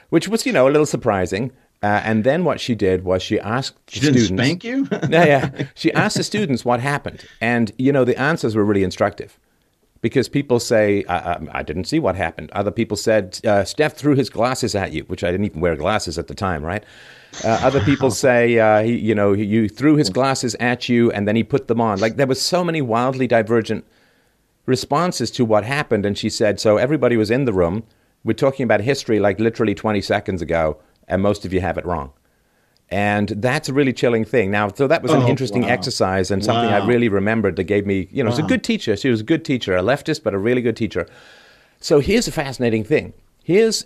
which 0.09 0.27
was, 0.27 0.45
you 0.45 0.51
know, 0.51 0.67
a 0.67 0.71
little 0.71 0.85
surprising. 0.85 1.51
Uh, 1.81 2.01
and 2.03 2.25
then 2.25 2.43
what 2.43 2.59
she 2.59 2.75
did 2.75 3.05
was 3.05 3.23
she 3.23 3.39
asked 3.39 3.77
she 3.87 3.99
students. 3.99 4.27
Didn't 4.27 4.37
spank 4.37 4.63
you? 4.63 4.87
yeah, 5.09 5.25
yeah. 5.25 5.65
She 5.75 5.93
asked 5.93 6.17
the 6.17 6.23
students 6.23 6.65
what 6.65 6.81
happened, 6.81 7.25
and 7.39 7.71
you 7.77 7.93
know 7.93 8.03
the 8.03 8.19
answers 8.19 8.53
were 8.53 8.65
really 8.65 8.83
instructive 8.83 9.39
because 10.01 10.29
people 10.29 10.59
say, 10.59 11.03
I, 11.05 11.33
I, 11.33 11.39
I, 11.59 11.63
didn't 11.63 11.85
see 11.85 11.99
what 11.99 12.15
happened. 12.15 12.51
Other 12.51 12.71
people 12.71 12.95
said, 12.95 13.39
uh, 13.45 13.65
Steph 13.65 13.95
threw 13.95 14.15
his 14.15 14.29
glasses 14.29 14.75
at 14.75 14.93
you, 14.93 15.03
which 15.03 15.23
I 15.23 15.31
didn't 15.31 15.45
even 15.45 15.61
wear 15.61 15.75
glasses 15.75 16.17
at 16.17 16.27
the 16.27 16.35
time, 16.35 16.63
right? 16.63 16.83
Uh, 17.43 17.47
other 17.61 17.81
people 17.81 18.09
say, 18.09 18.57
uh, 18.59 18.81
he, 18.81 18.97
you 18.97 19.13
know, 19.13 19.33
you 19.33 19.67
threw 19.67 19.95
his 19.95 20.09
glasses 20.09 20.55
at 20.59 20.87
you 20.87 21.11
and 21.11 21.27
then 21.27 21.35
he 21.35 21.43
put 21.43 21.67
them 21.67 21.81
on. 21.81 21.99
Like 21.99 22.15
there 22.15 22.27
was 22.27 22.41
so 22.41 22.63
many 22.63 22.81
wildly 22.81 23.27
divergent 23.27 23.85
responses 24.65 25.31
to 25.31 25.43
what 25.43 25.65
happened. 25.65 26.05
And 26.05 26.17
she 26.17 26.29
said, 26.29 26.59
so 26.59 26.77
everybody 26.77 27.17
was 27.17 27.29
in 27.29 27.45
the 27.45 27.53
room. 27.53 27.83
We're 28.23 28.33
talking 28.33 28.63
about 28.63 28.81
history 28.81 29.19
like 29.19 29.39
literally 29.39 29.75
20 29.75 30.01
seconds 30.01 30.41
ago, 30.41 30.77
and 31.07 31.21
most 31.21 31.45
of 31.45 31.53
you 31.53 31.61
have 31.61 31.77
it 31.77 31.85
wrong. 31.85 32.11
And 32.91 33.29
that's 33.29 33.69
a 33.69 33.73
really 33.73 33.93
chilling 33.93 34.25
thing. 34.25 34.49
Now, 34.49 34.69
so 34.69 34.87
that 34.87 35.03
was 35.03 35.11
an 35.11 35.21
oh, 35.21 35.27
interesting 35.27 35.61
wow. 35.61 35.69
exercise 35.69 36.31
and 36.31 36.43
something 36.43 36.71
wow. 36.71 36.81
I 36.81 36.87
really 36.87 37.07
remembered 37.07 37.55
that 37.57 37.65
gave 37.65 37.85
me, 37.85 38.07
you 38.11 38.23
know, 38.23 38.31
wow. 38.31 38.35
it's 38.35 38.43
a 38.43 38.47
good 38.47 38.63
teacher. 38.63 38.95
She 38.97 39.09
was 39.09 39.21
a 39.21 39.23
good 39.23 39.45
teacher, 39.45 39.77
a 39.77 39.81
leftist, 39.81 40.23
but 40.23 40.33
a 40.33 40.39
really 40.39 40.61
good 40.61 40.75
teacher. 40.75 41.05
So 41.79 41.99
here's 41.99 42.27
a 42.27 42.31
fascinating 42.31 42.83
thing. 42.83 43.13
Here's 43.43 43.85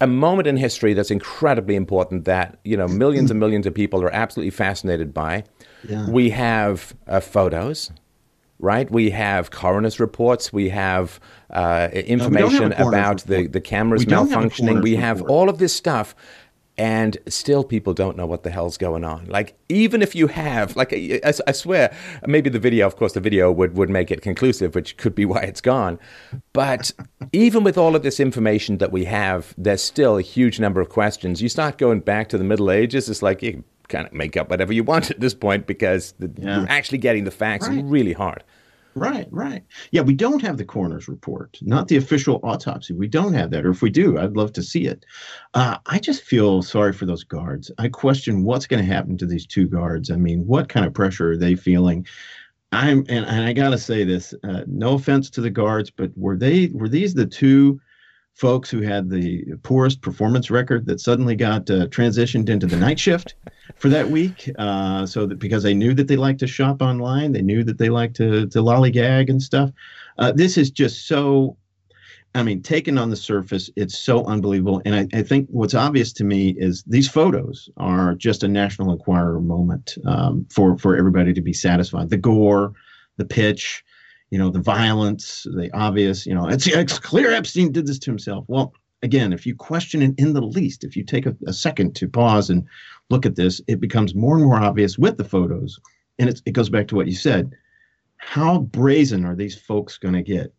a 0.00 0.08
moment 0.08 0.48
in 0.48 0.56
history 0.56 0.92
that's 0.92 1.12
incredibly 1.12 1.76
important 1.76 2.24
that, 2.24 2.58
you 2.64 2.76
know, 2.76 2.88
millions 2.88 3.30
and 3.30 3.38
millions 3.38 3.66
of 3.66 3.74
people 3.74 4.02
are 4.02 4.12
absolutely 4.12 4.50
fascinated 4.50 5.14
by. 5.14 5.44
Yeah. 5.88 6.10
We 6.10 6.30
have 6.30 6.92
uh, 7.06 7.20
photos, 7.20 7.92
right? 8.58 8.90
We 8.90 9.10
have 9.10 9.52
coroner's 9.52 10.00
reports. 10.00 10.52
We 10.52 10.68
have 10.70 11.20
uh, 11.50 11.90
information 11.92 12.70
no, 12.70 12.88
about 12.88 13.18
the, 13.22 13.46
the 13.46 13.60
cameras 13.60 14.04
we 14.04 14.12
malfunctioning. 14.12 14.82
We 14.82 14.96
have 14.96 15.18
report. 15.18 15.30
all 15.30 15.48
of 15.48 15.58
this 15.58 15.72
stuff 15.72 16.16
and 16.78 17.18
still 17.28 17.64
people 17.64 17.92
don't 17.92 18.16
know 18.16 18.26
what 18.26 18.44
the 18.44 18.50
hell's 18.50 18.78
going 18.78 19.04
on 19.04 19.26
like 19.26 19.54
even 19.68 20.00
if 20.00 20.14
you 20.14 20.26
have 20.26 20.74
like 20.74 20.92
I, 20.92 21.20
I, 21.46 21.52
swear 21.52 21.94
maybe 22.26 22.48
the 22.48 22.58
video 22.58 22.86
of 22.86 22.96
course 22.96 23.12
the 23.12 23.20
video 23.20 23.52
would, 23.52 23.76
would 23.76 23.90
make 23.90 24.10
it 24.10 24.22
conclusive 24.22 24.74
which 24.74 24.96
could 24.96 25.14
be 25.14 25.24
why 25.32 25.40
it's 25.40 25.60
gone 25.60 25.98
but 26.52 26.90
even 27.32 27.62
with 27.62 27.76
all 27.76 27.94
of 27.94 28.02
this 28.02 28.18
information 28.18 28.78
that 28.78 28.90
we 28.90 29.04
have 29.04 29.54
there's 29.58 29.82
still 29.82 30.16
a 30.16 30.22
huge 30.22 30.58
number 30.60 30.80
of 30.80 30.88
questions 30.88 31.42
you 31.42 31.48
start 31.48 31.76
going 31.76 32.00
back 32.00 32.28
to 32.30 32.38
the 32.38 32.44
middle 32.44 32.70
ages 32.70 33.08
it's 33.08 33.22
like 33.22 33.42
you 33.42 33.52
can 33.52 33.64
kind 33.88 34.06
of 34.06 34.12
make 34.14 34.36
up 34.38 34.48
whatever 34.48 34.72
you 34.72 34.82
want 34.82 35.10
at 35.10 35.20
this 35.20 35.34
point 35.34 35.66
because 35.66 36.14
the, 36.18 36.30
yeah. 36.38 36.64
actually 36.68 36.98
getting 36.98 37.24
the 37.24 37.30
facts 37.30 37.68
right. 37.68 37.84
really 37.84 38.14
hard 38.14 38.42
Right, 38.94 39.26
right. 39.30 39.64
Yeah, 39.90 40.02
we 40.02 40.14
don't 40.14 40.42
have 40.42 40.58
the 40.58 40.64
coroner's 40.64 41.08
report, 41.08 41.58
not 41.62 41.88
the 41.88 41.96
official 41.96 42.40
autopsy. 42.42 42.92
We 42.92 43.08
don't 43.08 43.32
have 43.32 43.50
that. 43.50 43.64
Or 43.64 43.70
if 43.70 43.80
we 43.80 43.88
do, 43.88 44.18
I'd 44.18 44.36
love 44.36 44.52
to 44.54 44.62
see 44.62 44.86
it. 44.86 45.06
Uh, 45.54 45.78
I 45.86 45.98
just 45.98 46.22
feel 46.22 46.62
sorry 46.62 46.92
for 46.92 47.06
those 47.06 47.24
guards. 47.24 47.70
I 47.78 47.88
question 47.88 48.44
what's 48.44 48.66
going 48.66 48.84
to 48.84 48.92
happen 48.92 49.16
to 49.18 49.26
these 49.26 49.46
two 49.46 49.66
guards. 49.66 50.10
I 50.10 50.16
mean, 50.16 50.46
what 50.46 50.68
kind 50.68 50.84
of 50.84 50.92
pressure 50.92 51.32
are 51.32 51.36
they 51.38 51.54
feeling? 51.54 52.06
I'm 52.72 53.00
and, 53.08 53.24
and 53.26 53.44
I 53.44 53.52
got 53.52 53.70
to 53.70 53.78
say 53.78 54.04
this. 54.04 54.34
Uh, 54.44 54.62
no 54.66 54.94
offense 54.94 55.30
to 55.30 55.40
the 55.40 55.50
guards, 55.50 55.90
but 55.90 56.10
were 56.16 56.36
they 56.36 56.70
were 56.74 56.88
these 56.88 57.14
the 57.14 57.26
two 57.26 57.80
folks 58.34 58.70
who 58.70 58.80
had 58.80 59.10
the 59.10 59.44
poorest 59.62 60.00
performance 60.00 60.50
record 60.50 60.86
that 60.86 61.00
suddenly 61.00 61.36
got 61.36 61.70
uh, 61.70 61.86
transitioned 61.88 62.48
into 62.48 62.66
the 62.66 62.76
night 62.76 62.98
shift 62.98 63.34
for 63.76 63.88
that 63.88 64.10
week. 64.10 64.50
Uh, 64.58 65.06
so 65.06 65.26
that 65.26 65.38
because 65.38 65.62
they 65.62 65.74
knew 65.74 65.94
that 65.94 66.08
they 66.08 66.16
liked 66.16 66.40
to 66.40 66.46
shop 66.46 66.82
online, 66.82 67.32
they 67.32 67.42
knew 67.42 67.62
that 67.64 67.78
they 67.78 67.88
liked 67.88 68.16
to 68.16 68.46
to 68.48 68.58
lollygag 68.58 69.28
and 69.28 69.42
stuff. 69.42 69.70
Uh, 70.18 70.32
this 70.32 70.56
is 70.56 70.70
just 70.70 71.06
so. 71.06 71.56
I 72.34 72.42
mean, 72.42 72.62
taken 72.62 72.96
on 72.96 73.10
the 73.10 73.16
surface, 73.16 73.68
it's 73.76 73.98
so 73.98 74.24
unbelievable. 74.24 74.80
And 74.86 74.94
I, 74.94 75.18
I, 75.18 75.22
think 75.22 75.48
what's 75.50 75.74
obvious 75.74 76.14
to 76.14 76.24
me 76.24 76.54
is 76.56 76.82
these 76.84 77.06
photos 77.06 77.68
are 77.76 78.14
just 78.14 78.42
a 78.42 78.48
National 78.48 78.90
Enquirer 78.90 79.38
moment 79.38 79.98
um, 80.06 80.46
for 80.50 80.78
for 80.78 80.96
everybody 80.96 81.34
to 81.34 81.42
be 81.42 81.52
satisfied. 81.52 82.08
The 82.08 82.16
gore, 82.16 82.72
the 83.18 83.26
pitch, 83.26 83.84
you 84.32 84.38
know, 84.38 84.48
the 84.48 84.62
violence, 84.62 85.46
the 85.54 85.70
obvious, 85.74 86.24
you 86.24 86.34
know, 86.34 86.48
it's, 86.48 86.66
it's 86.66 86.98
clear 86.98 87.32
Epstein 87.32 87.70
did 87.70 87.86
this 87.86 87.98
to 87.98 88.10
himself. 88.10 88.46
Well, 88.48 88.72
again, 89.02 89.30
if 89.30 89.44
you 89.44 89.54
question 89.54 90.00
it 90.00 90.14
in 90.16 90.32
the 90.32 90.40
least, 90.40 90.84
if 90.84 90.96
you 90.96 91.04
take 91.04 91.26
a, 91.26 91.36
a, 91.46 91.52
second 91.52 91.94
to 91.96 92.08
pause 92.08 92.48
and 92.48 92.66
look 93.10 93.26
at 93.26 93.36
this, 93.36 93.60
it 93.66 93.78
becomes 93.78 94.14
more 94.14 94.36
and 94.36 94.44
more 94.46 94.56
obvious 94.56 94.96
with 94.96 95.18
the 95.18 95.24
photos. 95.24 95.78
And 96.18 96.30
it 96.46 96.52
goes 96.52 96.70
back 96.70 96.88
to 96.88 96.94
what 96.94 97.08
you 97.08 97.14
said. 97.14 97.52
How 98.16 98.60
brazen 98.60 99.26
are 99.26 99.36
these 99.36 99.54
folks 99.54 99.98
going 99.98 100.14
to 100.14 100.22
get? 100.22 100.54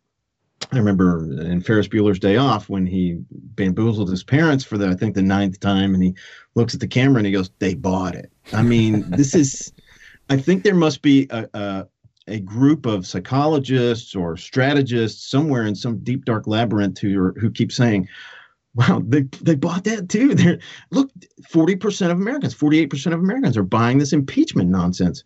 I 0.72 0.78
remember 0.78 1.42
in 1.42 1.60
Ferris 1.60 1.88
Bueller's 1.88 2.20
Day 2.20 2.38
Off 2.38 2.70
when 2.70 2.86
he 2.86 3.18
bamboozled 3.32 4.12
his 4.12 4.24
parents 4.24 4.64
for 4.64 4.78
the, 4.78 4.90
I 4.90 4.94
think, 4.94 5.16
the 5.16 5.24
ninth 5.24 5.60
time, 5.60 5.96
and 5.96 6.04
he 6.04 6.14
looks 6.54 6.76
at 6.76 6.80
the 6.80 6.88
camera 6.88 7.18
and 7.18 7.26
he 7.26 7.34
goes, 7.34 7.50
"They 7.58 7.74
bought 7.74 8.14
it." 8.14 8.32
I 8.54 8.62
mean, 8.62 9.10
this 9.10 9.34
is. 9.34 9.74
I 10.30 10.38
think 10.38 10.64
there 10.64 10.76
must 10.76 11.02
be 11.02 11.28
a, 11.32 11.50
a, 11.54 11.88
a 12.28 12.40
group 12.40 12.86
of 12.86 13.06
psychologists 13.06 14.16
or 14.16 14.38
strategists 14.38 15.30
somewhere 15.30 15.66
in 15.66 15.76
some 15.76 16.00
deep 16.00 16.26
dark 16.26 16.48
labyrinth 16.48 17.00
who 17.00 17.20
are, 17.20 17.34
who 17.34 17.52
keep 17.52 17.72
saying, 17.72 18.08
"Wow, 18.76 19.02
they 19.06 19.24
they 19.42 19.56
bought 19.56 19.84
that 19.86 20.10
too." 20.10 20.36
They're 20.36 20.60
look, 20.92 21.12
forty 21.50 21.76
percent 21.76 22.12
of 22.12 22.20
Americans, 22.20 22.54
forty 22.54 22.80
eight 22.80 22.90
percent 22.90 23.14
of 23.14 23.20
Americans 23.20 23.58
are 23.58 23.64
buying 23.64 23.98
this 23.98 24.14
impeachment 24.14 24.70
nonsense. 24.70 25.24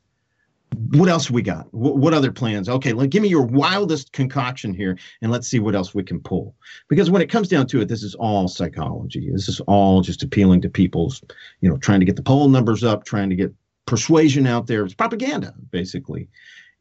What 0.92 1.08
else 1.08 1.32
we 1.32 1.42
got? 1.42 1.74
What, 1.74 2.14
other 2.14 2.32
plans? 2.32 2.68
Okay, 2.68 2.92
let 2.92 3.10
give 3.10 3.22
me 3.22 3.30
your 3.30 3.46
wildest 3.46 4.12
concoction 4.12 4.74
here, 4.74 4.98
and 5.22 5.32
let's 5.32 5.48
see 5.48 5.60
what 5.60 5.76
else 5.76 5.96
we 5.96 6.04
can 6.04 6.20
pull. 6.20 6.56
Because 6.90 7.10
when 7.10 7.22
it 7.22 7.30
comes 7.30 7.48
down 7.48 7.68
to 7.68 7.80
it, 7.80 7.88
this 7.88 8.04
is 8.04 8.16
all 8.16 8.50
psychology. 8.50 9.32
This 9.32 9.48
is 9.48 9.62
all 9.62 10.02
just 10.02 10.24
appealing 10.24 10.62
to 10.62 10.70
people's, 10.70 11.24
you 11.62 11.70
know, 11.70 11.78
trying 11.78 12.02
to 12.02 12.06
get 12.06 12.18
the 12.18 12.22
poll 12.22 12.50
numbers 12.50 12.84
up, 12.84 13.06
trying 13.06 13.30
to 13.30 13.36
get 13.36 13.54
persuasion 13.86 14.46
out 14.46 14.68
there. 14.68 14.84
It's 14.84 14.94
propaganda, 14.94 15.54
basically. 15.72 16.28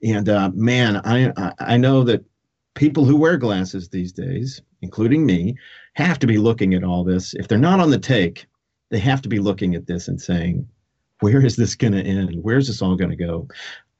And 0.07 0.29
uh, 0.29 0.51
man, 0.55 1.01
I 1.05 1.53
I 1.59 1.77
know 1.77 2.05
that 2.05 2.25
people 2.75 3.05
who 3.05 3.17
wear 3.17 3.37
glasses 3.37 3.89
these 3.89 4.13
days, 4.13 4.63
including 4.83 5.27
me, 5.27 5.57
have 5.95 6.19
to 6.21 6.27
be 6.27 6.39
looking 6.39 6.75
at 6.75 6.85
all 6.85 7.03
this. 7.03 7.35
If 7.35 7.49
they're 7.49 7.59
not 7.59 7.81
on 7.81 7.91
the 7.91 7.99
take, 7.99 8.47
they 8.91 9.01
have 9.01 9.21
to 9.23 9.29
be 9.29 9.41
looking 9.41 9.75
at 9.75 9.87
this 9.87 10.07
and 10.07 10.21
saying, 10.21 10.69
"Where 11.21 11.45
is 11.45 11.57
this 11.57 11.75
going 11.75 11.95
to 11.95 12.03
end? 12.03 12.39
Where's 12.43 12.69
this 12.69 12.83
all 12.83 12.95
going 12.95 13.11
to 13.11 13.17
go?" 13.17 13.49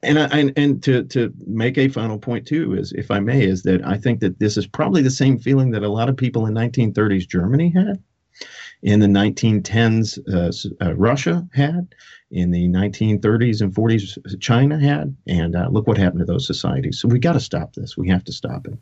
And 0.01 0.17
I, 0.19 0.27
and, 0.27 0.53
and 0.55 0.83
to 0.83 1.03
to 1.03 1.33
make 1.45 1.77
a 1.77 1.89
final 1.89 2.17
point 2.17 2.47
too 2.47 2.75
is, 2.75 2.93
if 2.93 3.11
I 3.11 3.19
may, 3.19 3.43
is 3.43 3.63
that 3.63 3.85
I 3.85 3.97
think 3.97 4.21
that 4.21 4.39
this 4.39 4.55
is 4.55 4.65
probably 4.65 5.01
the 5.01 5.11
same 5.11 5.37
feeling 5.37 5.71
that 5.71 5.83
a 5.83 5.89
lot 5.89 6.07
of 6.07 6.15
people 6.15 6.45
in 6.45 6.53
1930s 6.53 7.27
Germany 7.27 7.69
had 7.69 8.01
in 8.83 8.99
the 8.99 9.07
1910s 9.07 10.19
uh, 10.33 10.85
uh, 10.85 10.95
Russia 10.95 11.47
had, 11.53 11.93
in 12.31 12.51
the 12.51 12.67
1930s 12.67 13.61
and 13.61 13.73
40s 13.73 14.39
China 14.39 14.79
had, 14.79 15.15
and 15.27 15.55
uh, 15.55 15.67
look 15.71 15.87
what 15.87 15.97
happened 15.97 16.19
to 16.19 16.25
those 16.25 16.45
societies. 16.45 16.99
So 16.99 17.07
we 17.07 17.19
got 17.19 17.33
to 17.33 17.39
stop 17.39 17.73
this. 17.73 17.97
We 17.97 18.09
have 18.09 18.23
to 18.25 18.33
stop 18.33 18.67
it. 18.67 18.77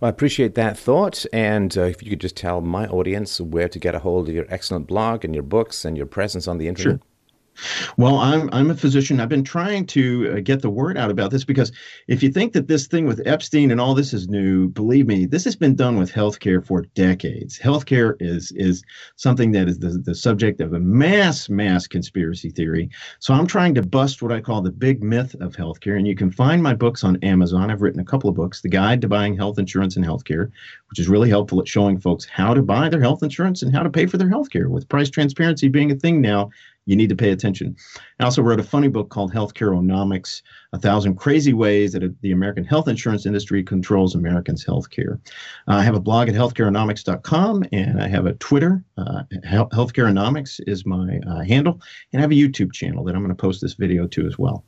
Well, 0.00 0.08
I 0.08 0.08
appreciate 0.08 0.56
that 0.56 0.76
thought, 0.76 1.24
and 1.32 1.76
uh, 1.78 1.82
if 1.82 2.02
you 2.02 2.10
could 2.10 2.20
just 2.20 2.36
tell 2.36 2.60
my 2.60 2.86
audience 2.88 3.40
where 3.40 3.68
to 3.68 3.78
get 3.78 3.94
a 3.94 4.00
hold 4.00 4.28
of 4.28 4.34
your 4.34 4.46
excellent 4.48 4.86
blog 4.86 5.24
and 5.24 5.34
your 5.34 5.44
books 5.44 5.84
and 5.84 5.96
your 5.96 6.06
presence 6.06 6.48
on 6.48 6.58
the 6.58 6.68
internet. 6.68 7.00
Sure. 7.00 7.08
Well, 7.96 8.18
I'm 8.18 8.50
I'm 8.52 8.70
a 8.70 8.74
physician. 8.74 9.20
I've 9.20 9.28
been 9.28 9.44
trying 9.44 9.86
to 9.86 10.34
uh, 10.36 10.40
get 10.40 10.62
the 10.62 10.70
word 10.70 10.98
out 10.98 11.10
about 11.10 11.30
this 11.30 11.44
because 11.44 11.72
if 12.08 12.22
you 12.22 12.30
think 12.30 12.52
that 12.52 12.68
this 12.68 12.86
thing 12.86 13.06
with 13.06 13.22
Epstein 13.26 13.70
and 13.70 13.80
all 13.80 13.94
this 13.94 14.12
is 14.12 14.28
new, 14.28 14.68
believe 14.68 15.06
me, 15.06 15.26
this 15.26 15.44
has 15.44 15.56
been 15.56 15.74
done 15.74 15.96
with 15.96 16.12
healthcare 16.12 16.64
for 16.64 16.82
decades. 16.94 17.58
Healthcare 17.58 18.16
is 18.20 18.52
is 18.52 18.82
something 19.16 19.52
that 19.52 19.68
is 19.68 19.78
the, 19.78 19.90
the 19.90 20.14
subject 20.14 20.60
of 20.60 20.72
a 20.72 20.80
mass 20.80 21.48
mass 21.48 21.86
conspiracy 21.86 22.50
theory. 22.50 22.90
So 23.20 23.34
I'm 23.34 23.46
trying 23.46 23.74
to 23.74 23.82
bust 23.82 24.22
what 24.22 24.32
I 24.32 24.40
call 24.40 24.62
the 24.62 24.72
big 24.72 25.02
myth 25.02 25.34
of 25.40 25.54
healthcare, 25.54 25.96
and 25.96 26.06
you 26.06 26.16
can 26.16 26.30
find 26.30 26.62
my 26.62 26.74
books 26.74 27.04
on 27.04 27.16
Amazon. 27.22 27.70
I've 27.70 27.82
written 27.82 28.00
a 28.00 28.04
couple 28.04 28.28
of 28.28 28.36
books, 28.36 28.60
The 28.60 28.68
Guide 28.68 29.00
to 29.02 29.08
Buying 29.08 29.36
Health 29.36 29.58
Insurance 29.58 29.96
and 29.96 30.04
Healthcare, 30.04 30.50
which 30.90 30.98
is 30.98 31.08
really 31.08 31.28
helpful 31.28 31.60
at 31.60 31.68
showing 31.68 31.98
folks 31.98 32.24
how 32.24 32.54
to 32.54 32.62
buy 32.62 32.88
their 32.88 33.00
health 33.00 33.22
insurance 33.22 33.62
and 33.62 33.74
how 33.74 33.82
to 33.82 33.90
pay 33.90 34.06
for 34.06 34.16
their 34.16 34.28
healthcare. 34.28 34.68
With 34.68 34.88
price 34.88 35.10
transparency 35.10 35.68
being 35.68 35.90
a 35.90 35.96
thing 35.96 36.20
now, 36.20 36.50
you 36.86 36.96
need 36.96 37.08
to 37.08 37.16
pay 37.16 37.30
attention. 37.30 37.76
I 38.20 38.24
also 38.24 38.42
wrote 38.42 38.60
a 38.60 38.64
funny 38.64 38.88
book 38.88 39.08
called 39.08 39.32
Healthcareonomics 39.32 40.42
A 40.72 40.78
Thousand 40.78 41.16
Crazy 41.16 41.52
Ways 41.52 41.92
That 41.92 42.02
the 42.20 42.32
American 42.32 42.64
Health 42.64 42.88
Insurance 42.88 43.26
Industry 43.26 43.62
Controls 43.62 44.14
Americans' 44.14 44.64
Healthcare. 44.64 45.18
Uh, 45.68 45.74
I 45.74 45.82
have 45.82 45.94
a 45.94 46.00
blog 46.00 46.28
at 46.28 46.34
healthcareonomics.com 46.34 47.64
and 47.72 48.02
I 48.02 48.08
have 48.08 48.26
a 48.26 48.34
Twitter. 48.34 48.84
Uh, 48.98 49.22
Healthcareonomics 49.44 50.60
is 50.66 50.84
my 50.84 51.20
uh, 51.26 51.42
handle. 51.42 51.80
And 52.12 52.20
I 52.20 52.22
have 52.22 52.32
a 52.32 52.34
YouTube 52.34 52.72
channel 52.72 53.04
that 53.04 53.14
I'm 53.14 53.22
going 53.22 53.34
to 53.34 53.40
post 53.40 53.60
this 53.60 53.74
video 53.74 54.06
to 54.08 54.26
as 54.26 54.38
well. 54.38 54.64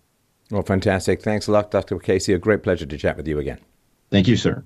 Well, 0.50 0.62
fantastic. 0.62 1.22
Thanks 1.22 1.48
a 1.48 1.52
lot, 1.52 1.70
Dr. 1.70 1.98
Casey. 1.98 2.32
A 2.32 2.38
great 2.38 2.62
pleasure 2.62 2.86
to 2.86 2.96
chat 2.96 3.16
with 3.16 3.26
you 3.26 3.38
again. 3.38 3.58
Thank 4.10 4.28
you, 4.28 4.36
sir. 4.36 4.64